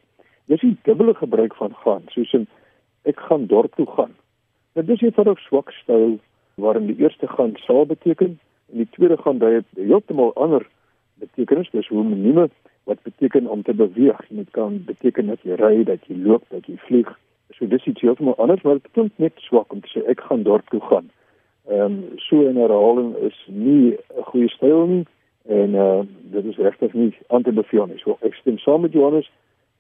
Dis 0.45 0.61
die 0.61 0.77
dubbele 0.83 1.15
gebruik 1.15 1.55
van 1.55 1.75
gaan, 1.75 2.03
soos 2.07 2.33
in 2.33 2.47
ek 3.03 3.19
gaan 3.21 3.47
dorp 3.47 3.75
toe 3.75 3.87
gaan. 3.87 4.15
Dit 4.79 4.89
is 4.89 5.03
eenvoudig 5.03 5.39
swak 5.39 5.73
styl 5.75 6.19
waarin 6.55 6.87
die 6.87 7.03
eerste 7.03 7.27
gaan 7.27 7.57
sal 7.67 7.87
beteken 7.87 8.39
en 8.71 8.79
die 8.85 8.89
tweede 8.91 9.17
gaan 9.17 9.43
dui 9.43 9.53
het 9.55 9.67
heeltemal 9.75 10.31
ander 10.35 10.67
betekenis, 11.19 11.71
dis 11.75 11.91
homonieme 11.91 12.47
wat 12.87 13.03
beteken 13.03 13.51
om 13.51 13.63
te 13.63 13.75
beweeg. 13.75 14.23
Dit 14.29 14.51
kan 14.51 14.85
beteken 14.87 15.27
dat 15.27 15.43
jy 15.43 15.59
ry, 15.59 15.85
dat 15.85 16.07
jy 16.07 16.23
loop, 16.23 16.47
dat 16.55 16.67
jy 16.67 16.79
vlieg. 16.87 17.11
So 17.59 17.67
dis 17.67 17.87
iets 17.91 18.07
heeltemal 18.07 18.39
anders, 18.39 18.63
maar 18.63 18.79
dit 18.79 18.93
klink 18.93 19.19
net 19.19 19.35
swak 19.51 19.73
om 19.75 19.83
te 19.83 19.91
sê 19.91 20.07
ek 20.07 20.23
gaan 20.31 20.47
dorp 20.47 20.71
toe 20.71 20.81
gaan. 20.81 21.11
Ehm 21.67 21.83
um, 21.83 22.03
so 22.23 22.39
'n 22.39 22.57
herhaling 22.57 23.17
is 23.17 23.47
nie 23.47 23.99
'n 23.99 24.31
goeie 24.31 24.49
styl 24.49 24.87
nie 24.87 25.07
en 25.47 25.75
uh 25.75 26.01
dit 26.31 26.45
is 26.45 26.57
regtig 26.57 26.93
nie 26.93 27.17
aan 27.27 27.43
te 27.43 27.53
beveel 27.53 27.87
nie. 27.87 27.99
So 27.99 28.19
ek 28.21 28.35
stem 28.35 28.59
saam 28.59 28.81
met 28.81 28.93
Johannes. 28.93 29.31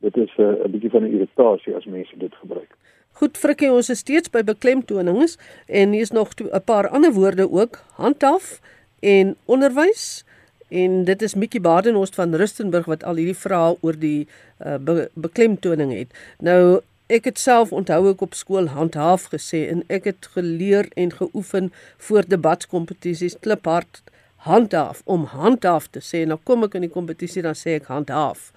Dit 0.00 0.16
is 0.16 0.32
'n 0.36 0.42
uh, 0.42 0.70
bietjie 0.72 0.90
van 0.90 1.02
'n 1.02 1.12
irritasie 1.14 1.76
as 1.76 1.84
mense 1.84 2.18
dit 2.18 2.34
gebruik. 2.34 2.76
Goed, 3.12 3.38
Frikkie, 3.38 3.72
ons 3.72 3.90
is 3.90 3.98
steeds 3.98 4.30
by 4.30 4.42
beklemtonings 4.42 5.38
en 5.66 5.92
hier 5.92 6.00
is 6.00 6.10
nog 6.10 6.28
'n 6.40 6.64
paar 6.64 6.88
ander 6.88 7.12
woorde 7.12 7.50
ook, 7.50 7.82
handhaf 7.94 8.60
en 9.00 9.36
onderwys. 9.44 10.24
En 10.68 11.04
dit 11.04 11.22
is 11.22 11.34
Mikkie 11.34 11.60
Badenhorst 11.60 12.14
van 12.14 12.34
Rustenburg 12.34 12.84
wat 12.84 13.04
al 13.04 13.14
hierdie 13.14 13.36
vrae 13.36 13.76
oor 13.80 13.98
die 13.98 14.28
uh, 14.66 14.76
be 14.78 15.10
beklemtoning 15.14 15.92
het. 15.92 16.14
Nou 16.38 16.80
Ek 17.10 17.24
het 17.26 17.40
self 17.42 17.72
onthou 17.74 18.04
ek 18.12 18.20
op 18.22 18.36
skool 18.38 18.68
handhaaf 18.70 19.24
gesê 19.32 19.64
en 19.72 19.80
ek 19.90 20.04
het 20.06 20.28
geleer 20.30 20.86
en 20.94 21.10
geoefen 21.10 21.72
voor 22.06 22.22
debatkompetisies 22.22 23.34
kliphard 23.42 24.02
handhaaf 24.46 25.02
om 25.04 25.24
handhaaf 25.24 25.88
te 25.92 26.00
sê. 26.00 26.24
Nou 26.26 26.38
kom 26.44 26.64
ek 26.64 26.74
in 26.78 26.86
die 26.86 26.92
kompetisie 26.92 27.42
dan 27.42 27.58
sê 27.58 27.76
ek 27.80 27.90
handhaaf. 27.92 28.50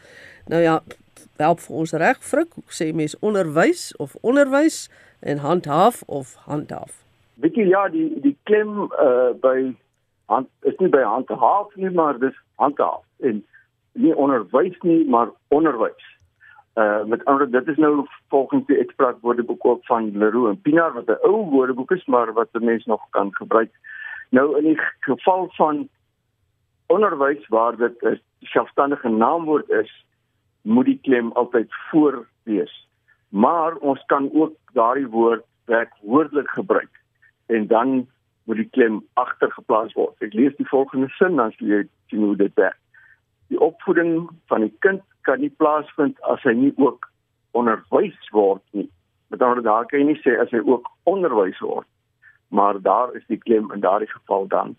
Nou 0.52 0.62
ja, 0.63 0.80
help 1.42 1.63
vir 1.66 1.80
ons 1.84 1.94
reg 2.04 2.20
frik, 2.24 2.56
sê 2.72 2.92
mense 2.96 3.18
onderwys 3.22 3.92
of 4.04 4.16
onderwys 4.22 4.88
en 5.20 5.42
handhaaf 5.44 6.04
of 6.08 6.36
handhaaf. 6.48 7.02
Weet 7.44 7.58
jy 7.60 7.68
ja, 7.72 7.88
die 7.92 8.10
die 8.24 8.36
klem 8.50 8.86
uh 8.88 9.32
by 9.44 9.74
hand 10.32 10.50
is 10.70 10.78
nie 10.80 10.92
by 10.94 11.04
handhaaf 11.04 11.75
nie, 11.75 11.92
maar 11.92 12.20
dis 12.20 12.36
handhaaf 12.62 13.04
en 13.20 13.44
nie 13.94 14.16
onderwys 14.16 14.78
nie, 14.88 15.04
maar 15.10 15.32
onderwys. 15.50 16.10
Uh 16.80 17.04
met 17.06 17.25
ander 17.25 17.50
dit 17.52 17.68
is 17.68 17.82
nou 17.82 18.06
volgens 18.34 18.66
die 18.70 18.78
uitspraak 18.78 19.20
woordeboek 19.22 19.66
ook 19.66 19.86
van 19.90 20.12
Leroux 20.18 20.50
en 20.50 20.62
Pinaar 20.62 20.94
wat 20.94 21.10
'n 21.10 21.28
ou 21.28 21.50
woordeboek 21.50 21.92
is 21.92 22.06
maar 22.06 22.34
wat 22.34 22.50
'n 22.54 22.66
mens 22.66 22.86
nog 22.86 23.02
kan 23.10 23.36
gebruik. 23.36 23.72
Nou 24.34 24.58
in 24.58 24.63
die 24.63 24.80
geval 25.06 25.48
van 25.54 25.90
onderwys 26.86 27.48
waar 27.48 27.75
dit 27.78 28.02
'n 28.02 28.22
selfstandige 28.40 29.10
naamwoord 29.10 29.70
is, 29.70 30.06
moet 30.62 30.86
die 30.86 31.00
klem 31.02 31.32
altyd 31.32 31.74
voor 31.90 32.28
wees. 32.44 32.88
Maar 33.30 33.75
ons 33.75 34.04
kan 34.06 34.30
ook 34.34 34.56
daardie 34.74 35.08
woord 35.08 35.46
werkwoordelik 35.66 36.50
gebruik 36.50 37.02
en 37.46 37.68
dan 37.68 38.08
moet 38.44 38.56
die 38.56 38.70
klem 38.70 39.06
agter 39.13 39.52
geplaas 39.52 39.94
word. 39.94 40.16
Ek 40.20 40.34
lees 40.34 40.56
die 40.56 40.68
volgende 40.68 41.10
sin 41.10 41.36
dan 41.36 41.52
sien 41.52 41.68
jy 41.68 41.88
sien 42.08 42.24
hoe 42.24 42.36
dit 42.36 42.54
werk. 42.54 42.80
Die 43.48 43.60
opvoeding 43.60 44.30
van 44.46 44.62
die 44.62 44.75
kind 44.80 45.02
kan 45.22 45.40
nie 45.40 45.54
plaasvind 45.58 46.22
as 46.22 46.42
hy 46.42 46.54
nie 46.54 46.74
ook 46.75 47.12
onderwys 47.52 48.30
word 48.32 48.63
nie. 48.72 48.90
Met 49.28 49.42
ander 49.42 49.56
woorde, 49.56 49.70
daar 49.70 49.86
kan 49.86 50.00
jy 50.00 50.06
nie 50.06 50.22
sê 50.22 50.40
as 50.42 50.52
hy 50.52 50.60
ook 50.66 50.90
onderwys 51.04 51.60
word. 51.60 51.88
Maar 52.54 52.82
daar 52.82 53.14
is 53.18 53.26
die 53.28 53.38
klem 53.42 53.72
in 53.74 53.82
daardie 53.82 54.10
geval 54.12 54.48
dan 54.48 54.76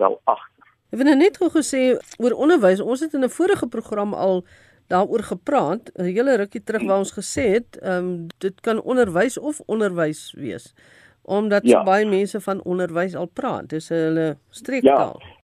wel 0.00 0.20
agter. 0.24 0.64
Ek 0.90 1.02
het 1.04 1.18
net 1.20 1.36
gesê 1.36 1.82
oor 2.16 2.32
onderwys. 2.32 2.80
Ons 2.80 3.04
het 3.04 3.12
in 3.12 3.24
'n 3.24 3.36
vorige 3.38 3.68
program 3.68 4.14
al 4.14 4.44
daaroor 4.88 5.22
gepraat, 5.22 5.90
'n 5.94 6.04
hele 6.04 6.36
rukkie 6.36 6.64
terug 6.64 6.84
waar 6.88 6.98
ons 7.04 7.12
gesê 7.12 7.44
het, 7.60 7.78
ehm 7.78 7.92
um, 7.92 8.26
dit 8.38 8.60
kan 8.60 8.80
onderwys 8.82 9.38
of 9.38 9.60
onderwys 9.66 10.32
wees. 10.32 10.74
Omdat 11.22 11.62
ja. 11.64 11.78
so 11.78 11.84
baie 11.84 12.06
mense 12.06 12.40
van 12.40 12.62
onderwys 12.62 13.14
al 13.14 13.26
praat. 13.26 13.68
Dis 13.68 13.88
hulle 13.88 14.38
streektaal. 14.48 15.20
Ja 15.20 15.36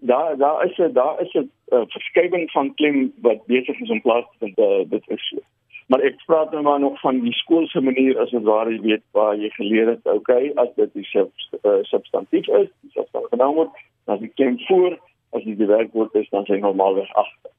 daar 0.00 0.36
daar 0.36 0.64
is 0.64 0.76
'n 0.78 0.92
daar 0.92 1.20
is 1.20 1.32
'n 1.32 1.50
uh, 1.68 1.82
verskywing 1.86 2.50
van 2.50 2.74
klem 2.74 3.12
wat 3.20 3.46
besig 3.46 3.80
is 3.80 3.90
om 3.90 4.00
plaas 4.00 4.24
te 4.30 4.36
vind. 4.38 4.58
Uh, 4.58 4.90
dit 4.90 5.02
is 5.08 5.28
so. 5.28 5.36
Maar 5.88 6.02
ek 6.04 6.18
praat 6.28 6.50
nou 6.52 6.62
maar 6.62 6.80
nog 6.80 7.00
van 7.00 7.20
die 7.24 7.32
skoolse 7.32 7.80
manier 7.80 8.18
as 8.20 8.30
dit 8.30 8.44
waar 8.44 8.68
jy 8.68 8.80
weet 8.84 9.04
waar 9.16 9.36
jy 9.40 9.48
geleer 9.56 9.94
het, 9.94 10.08
okay, 10.12 10.50
as 10.60 10.68
dit 10.76 10.90
die 10.92 11.06
sub, 11.08 11.30
uh, 11.62 11.78
substantief 11.88 12.48
is, 12.60 12.68
dis 12.84 12.98
as 13.00 13.08
dan 13.16 13.24
genoem 13.30 13.54
word, 13.62 13.78
dan 14.04 14.20
die 14.20 14.32
klem 14.36 14.58
voor, 14.66 14.98
as 15.32 15.46
dit 15.46 15.56
die 15.56 15.70
werkwoord 15.70 16.18
is, 16.20 16.28
dan 16.34 16.44
sy 16.44 16.60
normaalweg 16.60 17.08
agter. 17.16 17.54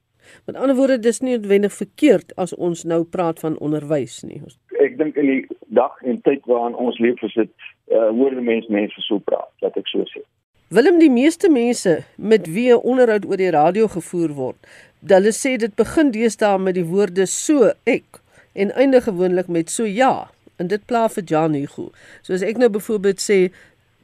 Met 0.46 0.56
ander 0.56 0.76
woorde, 0.78 1.00
dis 1.02 1.18
nie 1.24 1.34
noodwendig 1.34 1.74
verkeerd 1.74 2.34
as 2.38 2.54
ons 2.54 2.84
nou 2.86 3.02
praat 3.16 3.42
van 3.42 3.58
onderwys 3.58 4.20
nie. 4.22 4.38
Ek 4.78 4.94
dink 5.00 5.18
in 5.18 5.26
die 5.32 5.40
dag 5.74 5.96
en 6.06 6.20
tyd 6.22 6.46
waarin 6.46 6.78
ons 6.78 6.98
leef, 7.02 7.18
is 7.26 7.34
dit 7.34 7.50
uh, 7.90 8.12
hoor 8.14 8.38
mense 8.38 8.70
mense 8.70 9.06
so 9.08 9.18
praat, 9.26 9.50
laat 9.64 9.78
ek 9.80 9.90
so 9.90 10.06
sê. 10.12 10.22
Willem 10.70 11.00
die 11.02 11.10
meeste 11.10 11.50
mense 11.50 11.96
met 12.14 12.46
wie 12.46 12.70
'n 12.70 12.78
onderhoud 12.86 13.26
oor 13.26 13.40
die 13.42 13.50
radio 13.50 13.88
gevoer 13.90 14.30
word, 14.38 14.58
hulle 15.02 15.32
sê 15.34 15.56
dit 15.58 15.74
begin 15.74 16.12
deesdae 16.14 16.58
met 16.58 16.76
die 16.78 16.86
woorde 16.86 17.26
so 17.26 17.72
ek 17.86 18.19
en 18.52 18.72
eindig 18.74 19.04
gewoonlik 19.04 19.48
met 19.48 19.70
so 19.70 19.84
ja. 19.84 20.30
En 20.56 20.68
dit 20.68 20.86
pla 20.86 21.08
vir 21.08 21.24
Jan 21.24 21.54
Hugo. 21.54 21.90
So 22.22 22.34
as 22.34 22.42
ek 22.42 22.58
nou 22.60 22.68
byvoorbeeld 22.68 23.20
sê 23.20 23.50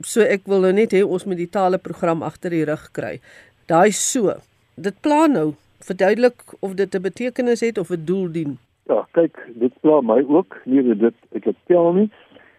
so 0.04 0.20
ek 0.20 0.46
wil 0.46 0.60
nou 0.64 0.72
net 0.72 0.92
hê 0.92 1.02
ons 1.04 1.24
moet 1.24 1.36
die 1.36 1.50
tale 1.50 1.78
program 1.78 2.22
agter 2.22 2.50
die 2.50 2.64
rug 2.64 2.90
kry. 2.92 3.20
Daai 3.66 3.92
so. 3.92 4.36
Dit 4.76 5.00
pla 5.00 5.26
nou 5.26 5.54
verduidelik 5.84 6.42
of 6.60 6.74
dit 6.74 6.94
'n 6.94 7.02
betekenis 7.02 7.60
het 7.60 7.78
of 7.78 7.90
'n 7.90 8.04
doel 8.04 8.32
dien. 8.32 8.58
Ja, 8.88 9.06
kyk, 9.12 9.36
dit 9.54 9.72
pla 9.80 10.00
my 10.00 10.24
ook. 10.28 10.56
Nie 10.64 10.82
dit 10.82 11.14
ek 11.32 11.44
het 11.44 11.56
tel 11.66 11.92
nie 11.92 12.10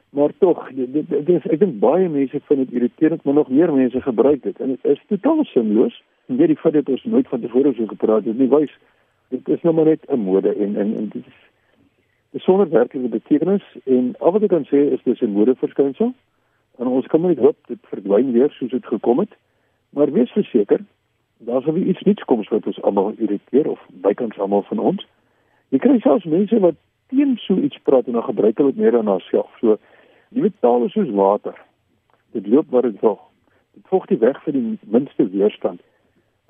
maar 0.09 0.31
tog 0.37 0.69
dit, 0.73 0.93
dit, 0.93 1.09
dit 1.09 1.29
is 1.29 1.47
ek 1.51 1.59
dink 1.59 1.79
baie 1.83 2.07
mense 2.09 2.39
vind 2.49 2.63
dit 2.63 2.77
irriterend 2.79 3.23
maar 3.23 3.35
nog 3.37 3.49
meer 3.49 3.73
mense 3.73 4.01
gebruik 4.01 4.43
dit 4.43 4.59
en 4.63 4.75
dit 4.75 4.93
is 4.93 5.01
totaal 5.11 5.43
sinloos 5.51 5.97
weet 6.25 6.53
die 6.53 6.61
feit 6.61 6.77
dat 6.79 6.89
ons 6.89 7.03
nooit 7.03 7.27
van 7.27 7.43
tevore 7.43 7.73
so 7.75 7.89
gepraat 7.91 8.29
het 8.29 8.39
nie 8.39 8.49
wys 8.53 8.71
dit 9.35 9.51
is 9.55 9.65
nou 9.67 9.75
maar 9.75 9.91
net 9.91 10.07
'n 10.07 10.23
mode 10.29 10.53
en 10.55 10.75
en 10.75 10.95
en 11.01 11.09
dit 11.13 11.25
is 11.25 11.37
sonder 12.35 12.69
werklike 12.69 13.07
betekenis 13.07 13.63
en 13.85 14.15
al 14.19 14.31
wat 14.31 14.43
ek 14.43 14.49
kan 14.49 14.65
sê 14.71 14.83
is 14.93 15.03
dis 15.03 15.21
'n 15.21 15.33
modeverskynsel 15.33 16.13
en 16.79 16.87
ons 16.87 17.07
kan 17.07 17.21
net 17.21 17.37
hoop 17.37 17.57
dit 17.67 17.79
verdwyn 17.89 18.31
weer 18.31 18.49
soos 18.49 18.71
dit 18.71 18.85
gekom 18.85 19.19
het 19.19 19.33
maar 19.89 20.11
wees 20.11 20.31
verseker 20.31 20.83
daar 21.37 21.61
sal 21.61 21.77
iets 21.77 22.01
niets 22.01 22.23
kom 22.23 22.43
wat 22.49 22.67
ons 22.67 22.81
almal 22.81 23.13
irriteer 23.17 23.67
of 23.67 23.79
bykans 23.89 24.39
almal 24.39 24.61
van 24.61 24.79
ons 24.79 25.05
jy 25.69 25.77
kry 25.77 25.99
selfs 25.99 26.25
mense 26.25 26.59
wat 26.59 26.75
teen 27.07 27.37
so 27.37 27.55
iets 27.55 27.77
praat 27.83 28.07
en 28.07 28.13
dan 28.13 28.23
gebruik 28.23 28.57
hulle 28.57 28.71
dit 28.71 28.81
meer 28.81 28.91
dan 28.91 29.07
haarself 29.07 29.49
so 29.59 29.77
Die 30.29 30.41
metaal 30.41 30.85
is 30.85 30.91
soos 30.91 31.09
water. 31.15 31.55
Dit 32.35 32.47
loop 32.47 32.69
waar 32.69 32.81
dit 32.81 32.99
wil. 32.99 33.19
Dit 33.73 33.87
volg 33.87 34.07
die 34.11 34.19
weg 34.19 34.39
vir 34.43 34.53
die 34.53 34.79
minste 34.83 35.29
weerstand. 35.31 35.81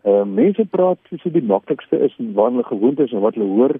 Ehm 0.04 0.22
uh, 0.22 0.26
mense 0.40 0.66
praat 0.66 1.00
soos 1.10 1.24
dit 1.26 1.36
die 1.38 1.46
maklikste 1.46 2.00
is 2.08 2.16
en 2.18 2.34
waar 2.34 2.52
hulle 2.52 2.66
gewoond 2.66 3.00
is 3.00 3.12
en 3.12 3.26
wat 3.26 3.36
hulle 3.36 3.50
hoor 3.54 3.76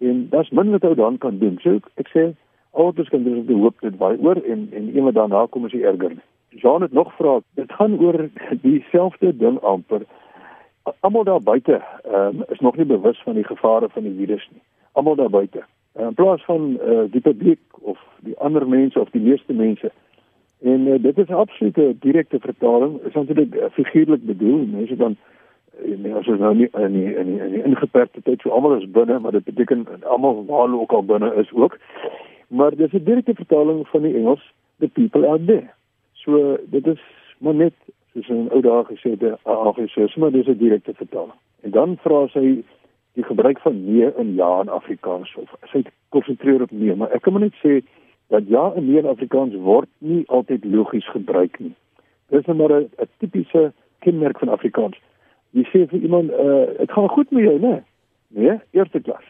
en 0.00 0.26
daar's 0.30 0.50
min 0.50 0.70
wat 0.70 0.84
ou 0.84 0.94
dan 0.94 1.18
kan 1.18 1.38
doen. 1.38 1.58
So 1.62 1.78
ek 1.94 2.10
sê 2.14 2.34
altyd 2.70 3.08
kan 3.08 3.24
jy 3.24 3.44
die 3.46 3.60
hoop 3.62 3.80
dit 3.80 3.98
baie 3.98 4.18
oor 4.18 4.40
en 4.44 4.68
en 4.72 4.90
een 4.96 5.04
wat 5.04 5.14
daarna 5.14 5.46
kom 5.50 5.66
is 5.66 5.74
erger. 5.74 6.16
Jean 6.50 6.82
het 6.82 6.92
nog 6.92 7.12
vra, 7.16 7.40
dit 7.54 7.72
gaan 7.72 7.98
oor 8.00 8.28
dieselfde 8.62 9.36
ding 9.36 9.60
amper. 9.60 10.06
Almal 11.00 11.24
daar 11.24 11.42
buite 11.42 11.82
um, 12.08 12.44
is 12.48 12.60
nog 12.60 12.76
nie 12.76 12.86
bewus 12.86 13.20
van 13.22 13.34
die 13.34 13.44
gevare 13.44 13.88
van 13.88 14.02
die 14.02 14.14
virus 14.16 14.48
nie. 14.52 14.62
Almal 14.92 15.16
daar 15.16 15.30
buite 15.30 15.64
in 15.98 16.14
plaas 16.14 16.44
van 16.44 16.78
uh, 16.88 17.00
die 17.10 17.20
publiek 17.20 17.60
of 17.70 17.98
die 18.20 18.38
ander 18.38 18.68
mense 18.68 19.00
of 19.00 19.10
die 19.10 19.20
meeste 19.20 19.52
mense. 19.52 19.90
En 20.62 20.86
uh, 20.86 21.02
dit 21.02 21.18
is 21.18 21.28
'n 21.28 21.42
absolute 21.42 21.96
direkte 21.98 22.38
vertaling. 22.40 23.00
Is 23.02 23.12
natuurlik 23.12 23.54
uh, 23.54 23.64
figuurlik 23.72 24.26
bedoel. 24.26 24.66
Mense 24.66 24.96
dan 24.96 25.16
en 25.84 26.16
ons 26.16 26.26
nou 26.26 26.54
nie 26.54 26.68
in 26.72 26.92
die, 26.92 27.14
in 27.14 27.26
die, 27.26 27.40
in 27.44 27.52
die 27.52 27.62
ingeperkte 27.62 28.22
tyd 28.22 28.40
so 28.40 28.50
almal 28.50 28.76
is 28.76 28.90
binne, 28.90 29.18
maar 29.18 29.32
dit 29.32 29.44
beteken 29.44 29.86
almal 30.02 30.44
waar 30.46 30.66
hulle 30.66 30.80
ook 30.80 30.92
al 30.92 31.04
binne 31.04 31.34
is 31.34 31.52
ook. 31.52 31.78
Maar 32.48 32.76
dis 32.76 32.92
'n 32.92 33.04
direkte 33.04 33.34
vertaling 33.34 33.88
van 33.88 34.02
die 34.02 34.14
Engels 34.14 34.52
the 34.78 34.88
people 34.88 35.26
out 35.26 35.46
there. 35.46 35.70
So 36.12 36.56
dit 36.64 36.86
is 36.86 37.00
maar 37.38 37.54
net 37.54 37.74
soos 38.12 38.28
'n 38.28 38.48
ou 38.50 38.60
dae 38.60 38.84
gesê 38.84 39.10
het, 39.10 39.22
'n 39.22 39.38
anglicisme, 39.44 40.22
maar 40.22 40.30
dis 40.30 40.46
'n 40.46 40.58
direkte 40.58 40.94
vertaling. 40.94 41.38
En 41.62 41.70
dan 41.70 41.96
vra 41.96 42.26
sy 42.26 42.62
die 43.12 43.24
gebruik 43.24 43.58
van 43.58 43.84
nee 43.84 44.14
in 44.16 44.34
ja 44.34 44.60
in 44.60 44.68
Afrikaans 44.68 45.34
of 45.34 45.54
sy 45.72 45.82
konsentreer 46.08 46.62
op 46.62 46.70
nee, 46.70 46.94
maar 46.94 47.10
ek 47.10 47.22
kan 47.22 47.32
maar 47.32 47.42
net 47.42 47.58
sê 47.64 47.80
dat 48.28 48.42
ja 48.48 48.72
in 48.76 48.86
nee 48.86 48.98
in 48.98 49.06
Afrikaans 49.06 49.54
word 49.54 49.88
nie 49.98 50.22
altyd 50.26 50.64
logies 50.64 51.08
gebruik 51.10 51.58
nie. 51.58 51.74
Dis 52.30 52.46
net 52.46 52.56
maar 52.56 52.72
'n 52.80 52.88
tipiese 53.18 53.72
kenmerk 53.98 54.38
van 54.38 54.48
Afrikaans. 54.48 54.98
Jy 55.50 55.64
sê 55.72 55.86
vir 55.88 56.00
iemand, 56.00 56.30
uh, 56.30 56.78
"Dit 56.78 56.92
gaan 56.92 57.08
goed 57.08 57.30
met 57.30 57.42
jou, 57.42 57.58
né?" 57.60 57.82
Nee, 58.28 58.58
eerste 58.70 59.00
klas. 59.00 59.24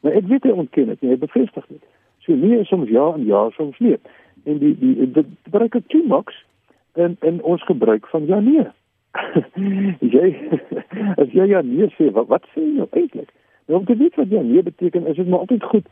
Maar 0.00 0.12
ek 0.12 0.26
weet 0.26 0.42
hy 0.42 0.50
ontken 0.50 0.86
dit, 0.86 1.00
hy 1.00 1.16
bevestig 1.18 1.66
dit. 1.66 1.82
So 2.24 2.32
is 2.32 2.68
soms 2.68 2.88
ja 2.88 3.12
en 3.14 3.24
ja 3.26 3.50
soms 3.50 3.78
nee. 3.78 3.98
En 4.44 4.58
die 4.58 4.78
die 4.78 5.10
die 5.12 5.24
gebruik 5.42 5.72
het 5.72 5.86
klimaks 5.86 6.44
en 6.92 7.16
en 7.20 7.42
ons 7.42 7.64
gebruik 7.64 8.06
van 8.06 8.26
ja 8.26 8.40
nee. 8.40 8.66
jy 10.14 10.28
as 11.22 11.32
jy 11.32 11.48
ja 11.48 11.60
nee 11.62 11.88
sê, 11.96 12.10
wat, 12.12 12.28
wat 12.28 12.46
sê 12.54 12.62
jy 12.62 12.76
nou 12.78 12.88
eintlik? 12.90 13.32
Nou 13.66 13.80
om 13.80 13.86
te 13.86 13.96
weet 13.96 14.14
wat 14.20 14.30
ja 14.30 14.42
nee 14.42 14.62
beteken, 14.62 15.06
is 15.06 15.16
dit 15.16 15.28
maar 15.28 15.44
altyd 15.46 15.64
goed 15.64 15.88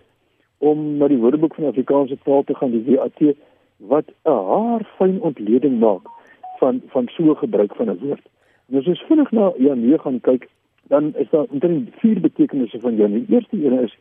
om 0.59 0.97
na 0.97 1.09
die 1.11 1.19
Woordeboek 1.19 1.55
van 1.59 1.73
Afrikaanse 1.73 2.19
taal 2.23 2.45
te 2.47 2.55
gaan, 2.55 2.71
die 2.71 2.97
WAT 2.97 3.23
wat 3.93 4.13
'n 4.25 4.39
haar 4.51 4.85
fyn 4.97 5.21
ontleding 5.21 5.79
maak 5.79 6.07
van 6.61 6.83
van 6.95 7.09
so 7.17 7.35
gebruik 7.35 7.75
van 7.75 7.91
'n 7.91 7.99
woord. 7.99 8.27
En 8.73 8.79
as 8.79 8.87
ons 8.89 9.05
vinnig 9.05 9.31
na 9.37 9.53
ja 9.61 9.75
nee 9.77 9.99
gaan 10.01 10.21
kyk, 10.21 10.49
dan 10.89 11.13
is 11.21 11.29
daar 11.31 11.45
omtrent 11.53 11.91
vier 12.01 12.21
betekenisse 12.21 12.81
van 12.81 12.97
ja 12.97 13.07
nee. 13.07 13.27
Die 13.27 13.37
eerste 13.37 13.57
een 13.65 13.79
is 13.85 13.97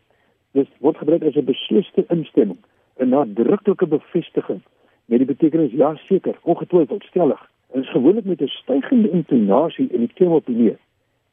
dis 0.55 0.69
word 0.79 0.97
gebruik 0.97 1.23
as 1.27 1.35
'n 1.35 1.43
beslisste 1.45 2.05
instemming, 2.07 2.59
'n 2.99 3.09
nadruklike 3.09 3.87
bevestiging 3.87 4.61
met 5.05 5.17
die 5.17 5.27
betekenis 5.27 5.71
ja 5.71 5.95
seker, 5.95 6.39
ongetwyfeld, 6.41 7.03
stellig 7.03 7.49
is 7.73 7.89
gewoonlik 7.89 8.25
met 8.25 8.41
'n 8.41 8.47
stygende 8.47 9.09
intonasie 9.09 9.87
in 9.91 9.99
die 9.99 10.13
keel 10.13 10.31
op 10.31 10.45
die 10.45 10.55
neus. 10.55 10.79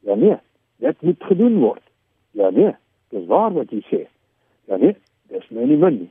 Ja 0.01 0.15
nee, 0.15 0.37
dit 0.77 1.03
moet 1.03 1.25
gedoen 1.25 1.59
word. 1.59 1.83
Ja 2.31 2.51
nee, 2.51 2.73
dis 3.09 3.27
waar 3.27 3.53
wat 3.53 3.71
jy 3.71 3.81
sê. 3.81 4.07
Ja 4.65 4.77
nee, 4.77 4.97
dis 5.29 5.51
nou 5.51 5.67
nie 5.67 5.77
min 5.77 5.99
nie. 5.99 6.11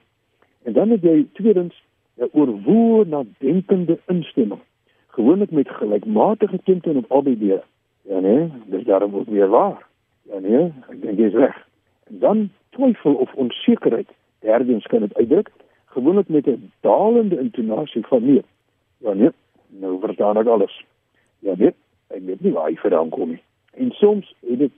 En 0.63 0.74
dan 0.74 0.89
het 0.89 1.01
jy 1.01 1.27
tweedens 1.34 1.84
'n 2.17 2.29
oorwoer 2.31 3.07
na 3.07 3.24
denkende 3.38 4.00
instemming. 4.07 4.62
Gewoonlik 5.17 5.51
met 5.51 5.69
gelykmatige 5.69 6.59
klemtoon 6.63 6.97
op 6.97 7.12
albei 7.12 7.38
dele. 7.38 7.63
Ja 8.01 8.19
nee, 8.19 8.51
dis 8.65 8.83
daarom 8.83 9.15
ook 9.15 9.27
weer 9.27 9.47
waar. 9.47 9.88
Ja 10.21 10.39
nee, 10.39 10.74
ek 10.89 11.01
dink 11.01 11.17
jy's 11.17 11.33
reg. 11.33 11.55
Dan 12.07 12.50
twyfel 12.69 13.13
of 13.13 13.33
onsekerheid. 13.33 14.09
Derdens 14.39 14.86
kan 14.86 15.00
dit 15.00 15.15
uitdruk 15.15 15.50
gewoonlik 15.86 16.27
met 16.27 16.45
'n 16.45 16.71
dalende 16.81 17.39
intonasie 17.39 18.05
van 18.05 18.25
nee. 18.25 18.43
Ja 18.97 19.13
nee, 19.13 19.31
nou 19.67 20.00
verstaan 20.00 20.38
ek 20.38 20.47
alles. 20.47 20.86
Ja, 21.39 21.55
weet, 21.55 21.75
ek 22.07 22.21
weet 22.21 22.41
nie 22.41 22.53
waar 22.53 22.69
hy 22.69 22.75
vandaan 22.75 23.09
kom 23.09 23.29
nie. 23.29 23.41
En 23.74 23.91
soms 23.91 24.36
het 24.45 24.59
dit 24.59 24.71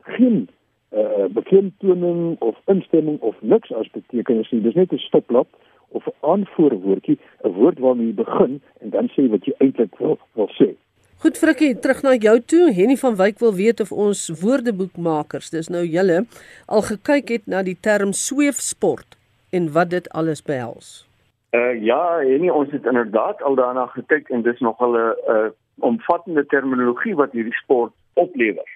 geen 0.00 0.48
uh 0.92 1.24
beklemtoning 1.30 2.40
of 2.40 2.60
instemming 2.64 3.20
of 3.20 3.36
niks 3.40 3.72
as 3.72 3.90
betekenis 3.90 4.50
nie. 4.50 4.60
Dis 4.60 4.74
net 4.74 4.92
'n 4.92 4.98
stoplap 4.98 5.48
of 5.88 6.06
'n 6.06 6.16
aanvoerwoordjie, 6.20 7.18
'n 7.44 7.52
woord 7.52 7.78
waarmee 7.78 8.06
jy 8.06 8.14
begin 8.14 8.62
en 8.80 8.90
dan 8.90 9.08
sê 9.08 9.28
wat 9.30 9.44
jy 9.44 9.54
eintlik 9.58 9.98
wil 9.98 10.18
wil 10.32 10.50
sê. 10.60 10.74
Goed 11.18 11.38
Frikkie, 11.38 11.78
terug 11.78 12.02
na 12.02 12.14
jou 12.14 12.40
toe. 12.40 12.72
Henny 12.72 12.96
van 12.96 13.16
Wyk 13.16 13.38
wil 13.38 13.54
weet 13.54 13.80
of 13.80 13.92
ons 13.92 14.28
woordeboekmakers, 14.40 15.50
dis 15.50 15.68
nou 15.68 15.82
julle, 15.84 16.26
al 16.66 16.82
gekyk 16.82 17.28
het 17.28 17.46
na 17.46 17.62
die 17.62 17.78
term 17.80 18.12
sweefsport 18.12 19.16
en 19.50 19.72
wat 19.72 19.90
dit 19.90 20.08
alles 20.10 20.42
behels. 20.42 21.08
Uh 21.50 21.74
ja, 21.82 22.18
Henny, 22.18 22.48
ons 22.48 22.70
het 22.70 22.86
inderdaad 22.86 23.42
al 23.42 23.54
daarna 23.54 23.86
gekyk 23.86 24.28
en 24.28 24.42
dis 24.42 24.60
nogal 24.60 24.94
'n 24.94 25.16
uh, 25.28 25.50
omvattende 25.78 26.46
terminologie 26.46 27.14
wat 27.14 27.32
hierdie 27.32 27.58
sport 27.62 27.92
oplewer. 28.14 28.68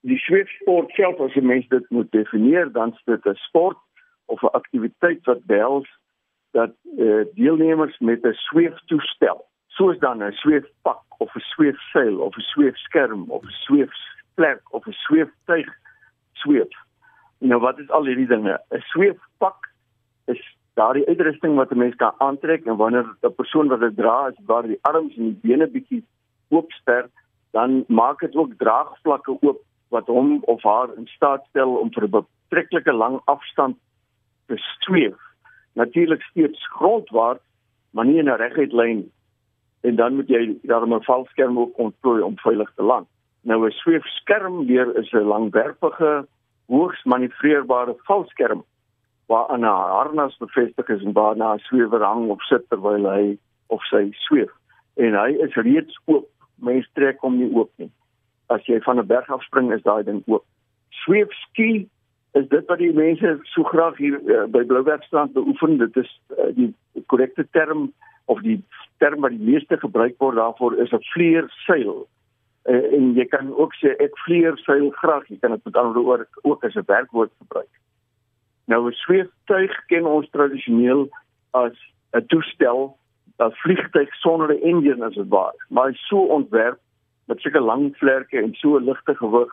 Die 0.00 0.18
sweefsport 0.18 0.90
self 0.90 1.20
as 1.20 1.34
jy 1.34 1.42
mens 1.42 1.68
dit 1.68 1.90
moet 1.90 2.10
definieer, 2.10 2.72
dan 2.72 2.92
is 2.92 3.02
dit 3.04 3.26
'n 3.26 3.34
sport 3.34 3.78
of 4.26 4.42
'n 4.42 4.56
aktiwiteit 4.58 5.24
wat 5.24 5.44
behels 5.46 5.88
dat 6.56 6.72
uh, 6.98 7.24
deelnemers 7.34 7.98
met 7.98 8.24
'n 8.24 8.32
sweeftoestel 8.48 9.44
soos 9.66 9.98
dan 9.98 10.22
'n 10.22 10.32
sweefpak 10.32 11.02
of 11.18 11.34
'n 11.34 11.46
sweefseil 11.54 12.18
of 12.18 12.36
'n 12.36 12.48
sweefskerm 12.52 13.30
of 13.30 13.42
'n 13.44 13.56
sweefplek 13.66 14.60
of 14.70 14.86
'n 14.86 14.92
sweeftuig 15.06 15.68
sweef. 16.32 16.72
Nou 17.38 17.60
wat 17.60 17.78
is 17.78 17.90
al 17.90 18.04
hierdie 18.04 18.26
dinge? 18.26 18.60
'n 18.70 18.80
Sweefpak 18.92 19.68
is 20.24 20.56
daardie 20.74 21.06
uitrusting 21.06 21.56
wat 21.56 21.70
'n 21.70 21.78
mens 21.78 21.94
kan 21.94 22.14
aantrek 22.18 22.64
en 22.64 22.76
wanneer 22.76 23.06
'n 23.22 23.34
persoon 23.34 23.68
wat 23.68 23.80
dit 23.80 23.96
dra, 23.96 24.26
as 24.26 24.38
waar 24.46 24.66
die 24.66 24.78
arms 24.80 25.16
en 25.16 25.24
die 25.24 25.38
bene 25.42 25.66
bietjie 25.66 26.04
oopster, 26.48 27.10
dan 27.50 27.84
maak 27.88 28.20
dit 28.20 28.34
ook 28.34 28.52
draagvlakke 28.56 29.36
oop 29.40 29.60
wat 29.88 30.06
hom 30.06 30.42
of 30.42 30.62
haar 30.62 30.88
in 30.96 31.06
staat 31.06 31.44
stel 31.48 31.74
om 31.74 31.92
vir 31.92 32.04
'n 32.04 32.10
betreklike 32.10 32.92
lang 32.92 33.20
afstand 33.24 33.76
te 34.46 34.56
sweef. 34.56 35.25
Natuurlik 35.76 36.22
steeds 36.22 36.68
grondwaarts, 36.68 37.44
maar 37.90 38.04
nie 38.04 38.18
in 38.18 38.28
'n 38.28 38.40
reguit 38.40 38.72
lyn 38.72 39.10
en 39.80 39.96
dan 39.96 40.14
moet 40.14 40.28
jy 40.28 40.58
daarom 40.62 40.94
'n 40.94 41.02
valskerm 41.02 41.58
ook 41.58 41.78
ontplooi 41.78 42.22
om 42.22 42.38
veilig 42.38 42.72
te 42.74 42.82
land. 42.82 43.08
Nou 43.42 43.66
'n 43.66 43.70
sweefskerm 43.70 44.66
weer 44.66 44.96
is 44.96 45.12
'n 45.12 45.28
langwerpige, 45.32 46.26
hoogs 46.66 47.04
manoeuvreerbare 47.04 47.94
valskerm 48.08 48.64
waaraan 49.26 49.60
'n 49.60 49.90
harnas 49.98 50.36
bevestig 50.36 50.88
is 50.88 51.02
en 51.02 51.12
waarna 51.12 51.54
'n 51.54 51.58
swewer 51.58 52.02
hang 52.02 52.30
of 52.30 52.42
sit 52.42 52.68
terwyl 52.68 53.10
hy 53.10 53.38
of 53.66 53.82
sy 53.82 54.08
sweef. 54.12 54.52
En 54.94 55.14
hy 55.14 55.30
is 55.30 55.54
reeds 55.54 56.00
oop. 56.04 56.28
Mens 56.54 56.88
trek 56.92 57.20
hom 57.20 57.38
nie 57.38 57.54
oop 57.54 57.70
nie. 57.76 57.90
As 58.46 58.66
jy 58.66 58.80
van 58.80 58.98
'n 58.98 59.06
berg 59.06 59.30
af 59.30 59.42
spring, 59.42 59.72
is 59.72 59.82
daai 59.82 60.04
ding 60.04 60.22
oop. 60.26 60.44
Sweefski 60.90 61.88
is 62.36 62.48
dit 62.48 62.66
wat 62.68 62.78
die 62.78 62.92
mense 62.92 63.38
so 63.52 63.64
graag 63.64 63.96
hier 63.96 64.18
uh, 64.28 64.44
by 64.52 64.62
Bloubergstrand 64.68 65.32
beoefen. 65.32 65.78
Dit 65.80 65.96
is 65.96 66.10
uh, 66.36 66.50
die 66.56 66.74
korrekte 67.12 67.46
term 67.56 67.88
of 68.32 68.42
die 68.44 68.58
term 69.00 69.24
wat 69.24 69.32
die 69.32 69.48
meeste 69.52 69.78
gebruik 69.80 70.18
word 70.20 70.36
daarvoor 70.40 70.76
is 70.82 70.92
'n 70.92 71.08
vleerseil. 71.14 72.06
Uh, 72.66 72.84
en 72.96 73.14
jy 73.14 73.24
kan 73.32 73.54
ook 73.54 73.74
sê 73.80 73.94
ek 74.02 74.18
vleerseil 74.26 74.90
graag. 75.00 75.28
Jy 75.28 75.38
kan 75.40 75.56
dit 75.56 75.64
met 75.64 75.76
ander 75.76 76.02
woorde 76.02 76.26
ook 76.42 76.64
as 76.64 76.76
'n 76.76 76.86
werkwoord 76.86 77.32
gebruik. 77.38 77.72
Nou 78.66 78.88
'n 78.88 78.92
sweeftuig 78.92 79.74
ken 79.86 80.06
ons 80.06 80.30
tradisioneel 80.30 81.08
as 81.50 81.76
'n 82.12 82.26
toestel, 82.26 82.98
'n 83.38 83.52
vliegtuig 83.62 84.14
sonder 84.14 84.52
'n 84.52 84.62
engine 84.62 85.04
as 85.04 85.14
dit 85.14 85.28
ware, 85.28 85.56
maar 85.68 85.94
so 85.94 86.18
ontwerp 86.18 86.78
met 87.26 87.40
sulke 87.40 87.60
lang 87.60 87.96
vlerke 87.96 88.42
en 88.42 88.54
so 88.54 88.78
ligte 88.78 89.14
gewig 89.14 89.52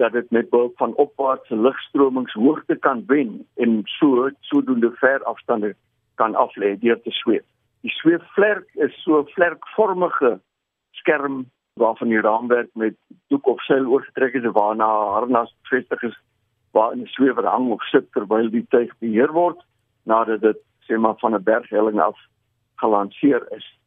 dat 0.00 0.12
dit 0.12 0.30
met 0.30 0.50
behulp 0.50 0.76
van 0.76 0.94
opwaartse 0.94 1.56
lugstromings 1.56 2.32
hoogte 2.32 2.76
kan 2.76 3.02
wen 3.06 3.46
en 3.56 3.80
so 3.84 4.30
sodoende 4.40 4.90
ver 4.96 5.22
afstande 5.22 5.74
kan 6.14 6.34
aflê 6.34 6.78
deur 6.80 7.00
te 7.02 7.10
sweef. 7.10 7.44
Die 7.84 7.92
sweefvlerk 7.92 8.68
is 8.74 9.02
so 9.02 9.20
'n 9.20 9.28
vlerkvormige 9.34 10.40
skerm 10.90 11.50
waarvan 11.72 12.08
die 12.08 12.20
raamwerk 12.20 12.70
met 12.74 12.96
doek 13.28 13.46
of 13.46 13.62
seil 13.62 13.86
oorgetrek 13.86 14.34
is 14.34 14.52
waarna 14.52 14.88
'n 14.88 15.12
harnas 15.16 15.54
bevestig 15.62 16.02
is 16.02 16.16
waarin 16.72 17.04
die 17.04 17.12
swewer 17.12 17.46
hang 17.46 17.70
of 17.70 17.82
sit 17.82 18.12
terwyl 18.12 18.50
die 18.50 18.66
tuig 18.68 18.92
beheer 18.98 19.32
word 19.32 19.60
nadat 20.02 20.40
dit 20.40 20.60
sê 20.86 20.98
maar 20.98 21.18
van 21.18 21.34
'n 21.34 21.42
berghelling 21.42 22.00
af 22.00 22.18
gelanseer 22.74 23.42
is. 23.56 23.78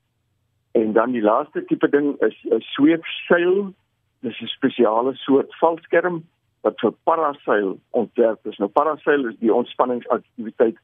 En 0.71 0.93
dan 0.93 1.11
die 1.11 1.21
laaste 1.21 1.65
tipe 1.65 1.89
ding 1.89 2.21
is 2.21 2.37
'n 2.43 2.61
sweefseil. 2.61 3.73
Dis 4.23 4.39
'n 4.41 4.47
spesiale 4.47 5.13
soort 5.15 5.51
valskerm 5.59 6.23
wat 6.63 6.79
vir 6.79 6.93
paraseil 7.03 7.77
ontwerp 7.91 8.47
is. 8.47 8.57
Nou 8.57 8.69
paraseil 8.69 9.27
is 9.29 9.37
die 9.39 9.53
ontspanningsaktiwiteit 9.53 10.77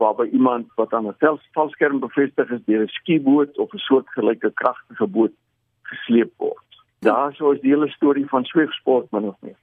waarby 0.00 0.28
iemand 0.32 0.66
wat 0.80 0.92
aan 0.92 1.08
'n 1.08 1.38
valskerm 1.52 2.00
bevestig 2.00 2.50
is 2.50 2.64
deur 2.64 2.82
'n 2.82 2.96
skieboot 2.98 3.58
of 3.58 3.72
'n 3.72 3.84
soortgelyke 3.88 4.50
kragtige 4.54 5.06
boot 5.06 5.34
gesleep 5.82 6.32
word. 6.36 6.68
Daar 7.00 7.34
sou 7.34 7.54
is 7.54 7.60
die 7.60 7.70
hele 7.70 7.88
storie 7.88 8.26
van 8.26 8.44
sweefsport 8.44 9.10
min 9.12 9.28
of 9.28 9.36
meer. 9.40 9.56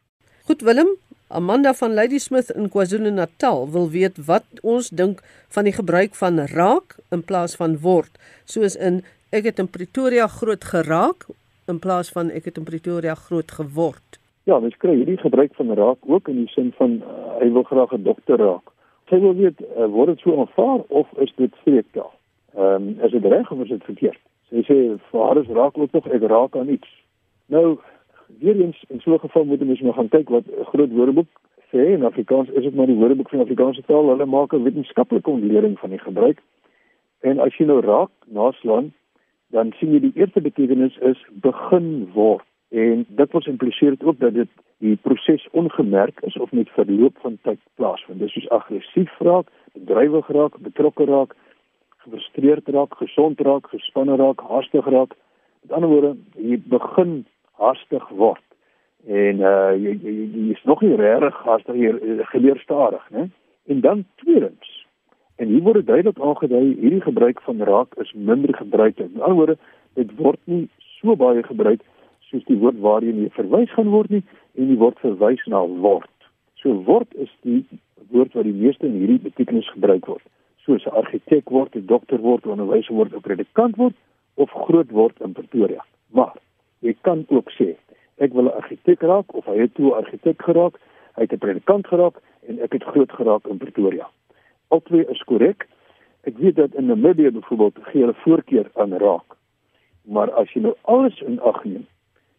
Goed 0.45 0.61
Willem, 0.61 0.89
Amanda 1.27 1.73
van 1.73 1.93
Ladysmith 1.93 2.49
in 2.49 2.69
KwaZulu-Natal 2.69 3.71
wil 3.71 3.89
weet 3.89 4.25
wat 4.25 4.45
ons 4.61 4.89
dink 4.89 5.21
van 5.49 5.63
die 5.63 5.73
gebruik 5.73 6.15
van 6.15 6.39
raak 6.39 6.95
in 7.09 7.23
plaas 7.23 7.55
van 7.55 7.79
word, 7.81 8.19
soos 8.45 8.75
in 8.75 9.03
ek 9.29 9.43
het 9.43 9.59
in 9.59 9.67
Pretoria 9.67 10.27
groot 10.27 10.63
geraak 10.63 11.25
in 11.67 11.79
plaas 11.79 12.09
van 12.09 12.29
ek 12.29 12.45
het 12.45 12.57
in 12.57 12.63
Pretoria 12.63 13.15
groot 13.15 13.51
geword. 13.51 14.19
Ja, 14.43 14.59
mens 14.59 14.77
kry 14.77 14.95
hierdie 14.95 15.17
gebruik 15.17 15.55
van 15.55 15.73
raak 15.73 15.97
ook 16.05 16.27
in 16.27 16.43
die 16.43 16.51
sin 16.53 16.73
van 16.77 16.99
uh, 17.01 17.39
hy 17.39 17.49
wil 17.51 17.63
graag 17.63 17.93
'n 17.97 18.03
dokter 18.03 18.37
raak. 18.37 18.69
Sy 19.09 19.19
wil 19.19 19.35
weet 19.35 19.61
uh, 19.61 19.85
word 19.85 20.07
dit 20.07 20.19
so 20.19 20.37
aanvaar 20.39 20.83
of 20.87 21.07
is 21.17 21.33
dit 21.35 21.53
streektaal? 21.61 22.13
Ehm 22.55 22.75
um, 22.75 22.85
is 23.01 23.11
dit 23.11 23.25
reg 23.25 23.51
of 23.51 23.59
is 23.59 23.69
dit 23.69 23.83
verkeerd? 23.83 24.21
Sy 24.49 24.61
sê 24.69 24.77
vir 25.09 25.21
haar 25.25 25.37
is 25.37 25.47
raak 25.47 25.77
ook 25.77 25.91
nog 25.91 26.07
ek 26.07 26.21
raak 26.21 26.55
aan 26.55 26.69
iets. 26.69 26.89
Nou 27.45 27.77
weer 28.39 28.61
eens 28.61 28.83
in 28.87 28.99
so 29.01 29.13
'n 29.13 29.19
geval 29.19 29.45
moet 29.45 29.61
ons 29.61 29.81
nou 29.81 29.93
gaan 29.93 30.09
kyk 30.09 30.29
wat 30.29 30.45
groot 30.71 30.91
woordeboek 30.91 31.31
sê 31.71 31.93
in 31.93 32.03
Afrikaans 32.03 32.49
is 32.49 32.63
dit 32.63 32.75
maar 32.75 32.85
die 32.85 32.95
woordeboek 32.95 33.29
van 33.29 33.39
Afrikaanse 33.39 33.83
taal. 33.85 34.09
Hulle 34.09 34.25
maak 34.25 34.53
'n 34.53 34.63
wetenskaplike 34.63 35.29
ontleding 35.29 35.79
van 35.79 35.89
die 35.89 35.99
gebruik. 35.99 36.41
En 37.21 37.39
as 37.39 37.57
jy 37.57 37.65
nou 37.65 37.81
raak 37.81 38.11
naslaan, 38.25 38.93
dan 39.53 39.71
sien 39.79 39.93
jy 39.93 40.01
die 40.07 40.15
eerste 40.15 40.41
betekenis 40.41 40.97
is 40.97 41.21
begin 41.45 42.09
word. 42.13 42.45
En 42.75 43.05
dit 43.07 43.31
word 43.31 43.47
impliseer 43.47 43.95
ook 44.01 44.19
dat 44.19 44.33
dit 44.33 44.49
die 44.83 44.95
proses 45.01 45.47
ongemerk 45.51 46.19
is 46.27 46.37
of 46.37 46.51
met 46.51 46.69
verloop 46.75 47.17
van 47.23 47.37
tyd 47.47 47.59
plaasvind. 47.79 48.19
Dis 48.19 48.33
soos 48.33 48.49
aggressief 48.49 49.11
raak, 49.19 49.51
bedrywig 49.73 50.27
raak, 50.27 50.57
betrokke 50.65 51.05
raak, 51.05 51.35
gefrustreerd 52.03 52.67
raak, 52.75 52.97
gesond 52.97 53.39
raak, 53.39 53.69
gespanne 53.71 54.17
raak, 54.19 54.41
haastig 54.49 54.85
raak. 54.85 55.15
Met 55.61 55.77
ander 55.77 55.89
woorde, 55.89 56.15
jy 56.35 56.59
begin 56.69 57.23
haastig 57.61 58.09
word. 58.09 58.43
En 59.05 59.41
uh 59.45 59.73
jy 59.77 59.93
jy, 60.01 60.13
jy 60.33 60.45
is 60.57 60.63
nog 60.65 60.81
nie 60.81 60.95
regtig 60.97 61.37
haastig 61.45 61.77
hier 61.77 61.99
geleer 62.33 62.59
stadig, 62.63 63.03
né? 63.13 63.29
En 63.69 63.81
dan 63.81 64.05
tweedens 64.21 64.74
En 65.35 65.47
hier 65.47 65.61
word 65.61 65.85
duidelik 65.85 66.19
aangedui 66.19 66.75
hierdie 66.79 67.01
gebruik 67.01 67.41
van 67.41 67.61
raak 67.61 67.95
is 68.03 68.13
minder 68.13 68.55
gebruik. 68.55 68.97
Met 68.97 69.21
ander 69.21 69.35
woorde, 69.35 69.57
dit 69.93 70.15
word 70.15 70.39
nie 70.43 70.69
so 70.99 71.15
baie 71.15 71.43
gebruik 71.43 71.81
soos 72.29 72.45
die 72.47 72.57
woord 72.59 72.79
waarheen 72.83 73.21
jy 73.23 73.31
verwys 73.35 73.73
gaan 73.75 73.91
word 73.93 74.13
nie 74.13 74.23
en 74.55 74.71
die 74.71 74.79
woord 74.79 74.99
verwys 75.03 75.43
na 75.51 75.61
word. 75.83 76.11
So 76.61 76.73
word 76.87 77.11
is 77.21 77.31
die 77.47 77.61
woord 78.13 78.33
wat 78.37 78.47
die 78.47 78.55
meeste 78.55 78.87
in 78.87 78.97
hierdie 79.01 79.21
betekenis 79.27 79.69
gebruik 79.75 80.07
word. 80.09 80.23
Soos 80.65 80.85
'n 80.85 80.97
argitek 81.03 81.51
word, 81.51 81.75
'n 81.75 81.85
dokter 81.85 82.19
word, 82.19 82.45
'n 82.45 82.55
onderwyser 82.55 82.95
word, 82.95 83.13
'n 83.13 83.21
predikant 83.21 83.75
word 83.77 83.95
of 84.35 84.49
groot 84.51 84.91
word 84.91 85.21
in 85.21 85.33
Pretoria. 85.33 85.83
Maar 86.11 86.33
jy 86.79 86.95
kan 87.01 87.25
ook 87.29 87.51
sê 87.51 87.75
ek 88.17 88.33
wil 88.33 88.47
'n 88.47 88.57
argitek 88.61 89.01
raak 89.01 89.35
of 89.35 89.45
hy 89.45 89.57
het 89.57 89.73
toe 89.75 89.91
'n 89.91 90.03
argitek 90.03 90.41
geraak, 90.41 90.79
hy 91.15 91.21
het 91.21 91.33
'n 91.33 91.37
predikant 91.37 91.87
geraak 91.87 92.21
en 92.47 92.59
ek 92.59 92.73
het 92.73 92.83
groot 92.83 93.11
geraak 93.11 93.47
in 93.47 93.57
Pretoria. 93.57 94.07
Albei 94.67 95.05
is 95.09 95.23
korrek. 95.23 95.67
Ek 96.25 96.37
weet 96.37 96.55
dat 96.55 96.73
in 96.73 96.85
Namibië 96.85 97.31
byvoorbeeld 97.31 97.77
gee 97.89 98.01
hulle 98.01 98.17
voorkeur 98.23 98.69
aan 98.73 98.93
raak. 98.93 99.37
Maar 100.05 100.31
as 100.31 100.51
jy 100.53 100.61
nou 100.61 100.75
alles 100.81 101.21
in 101.21 101.39
ag 101.41 101.63
neem, 101.63 101.85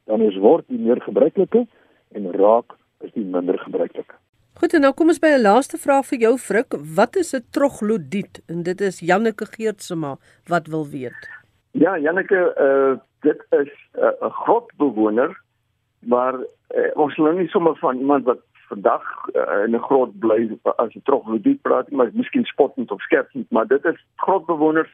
dan 0.07 0.23
is 0.23 0.37
word 0.37 0.67
die 0.69 0.79
meer 0.79 1.01
gebruikelike 1.03 1.67
en 2.15 2.31
raak 2.33 2.77
is 3.05 3.13
die 3.15 3.25
minder 3.25 3.59
gebruikelike. 3.59 4.15
Goed 4.57 4.73
en 4.73 4.87
nou 4.87 4.93
kom 4.97 5.11
ons 5.13 5.21
by 5.21 5.35
'n 5.37 5.43
laaste 5.43 5.77
vraag 5.77 6.07
vir 6.11 6.19
jou 6.19 6.39
Frik, 6.39 6.75
wat 6.97 7.17
is 7.17 7.35
'n 7.35 7.45
troglodiet? 7.51 8.43
En 8.49 8.63
dit 8.63 8.81
is 8.81 9.01
Janneke 9.01 9.47
Geertsema 9.47 10.17
wat 10.49 10.67
wil 10.67 10.87
weet. 10.87 11.29
Ja, 11.73 11.99
Janneke, 11.99 12.41
uh 12.67 12.97
dit 13.21 13.41
is 13.51 13.73
'n 13.95 14.25
uh, 14.25 14.31
grotbewoner, 14.31 15.41
maar 15.99 16.35
uh, 16.35 16.91
ons 16.95 17.17
lê 17.17 17.33
nie 17.37 17.49
sommer 17.49 17.77
van 17.77 17.99
iemand 17.99 18.25
wat 18.25 18.39
vandag 18.69 19.03
uh, 19.35 19.65
in 19.65 19.75
'n 19.75 19.87
grot 19.89 20.19
bly 20.19 20.59
as 20.77 20.95
'n 20.95 21.03
troglodiet 21.05 21.63
praat, 21.63 21.91
maar 21.91 22.11
miskien 22.13 22.45
spottend 22.45 22.91
of 22.91 23.01
skertsend, 23.01 23.51
maar 23.51 23.67
dit 23.67 23.85
is 23.85 24.07
grotbewoners 24.17 24.93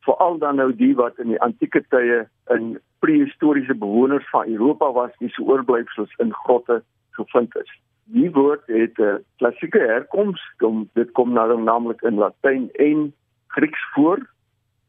veral 0.00 0.38
dan 0.38 0.56
nou 0.56 0.74
die 0.76 0.94
wat 0.94 1.18
in 1.18 1.28
die 1.28 1.40
antieke 1.40 1.84
tye 1.88 2.26
in 2.54 2.78
prehistoriese 2.98 3.74
bewoners 3.74 4.28
van 4.30 4.48
Europa 4.48 4.92
was, 4.92 5.10
die 5.18 5.28
se 5.28 5.42
oorblyfsels 5.42 6.14
in 6.16 6.32
grotte 6.32 6.82
gevind 7.10 7.56
is. 7.56 7.70
Die 8.04 8.30
woord 8.30 8.66
het 8.66 8.98
'n 8.98 9.24
klassieke 9.36 9.78
herkoms, 9.78 10.40
kom 10.56 10.88
dit 10.94 11.12
kom 11.12 11.32
nou 11.32 11.62
naamlik 11.62 12.02
in 12.02 12.14
Latyn 12.14 12.70
en 12.72 13.12
Grieks 13.46 13.84
voor. 13.92 14.26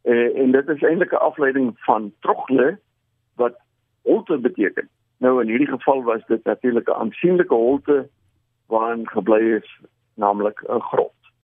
Eh, 0.02 0.42
en 0.42 0.52
dit 0.52 0.68
is 0.68 0.82
eintlik 0.82 1.12
'n 1.12 1.26
afleiding 1.30 1.74
van 1.80 2.14
trogle 2.20 2.80
wat 3.36 3.56
holte 4.04 4.38
beteken. 4.38 4.90
Nou 5.20 5.42
in 5.42 5.48
hierdie 5.52 5.68
geval 5.68 6.04
was 6.04 6.26
dit 6.28 6.44
natuurlik 6.44 6.88
'n 6.90 7.00
aansienlike 7.02 7.54
holte 7.54 8.08
waarin 8.68 9.08
gebly 9.08 9.44
is, 9.60 9.80
naamlik 10.14 10.64
'n 10.68 10.82
grot. 10.92 11.19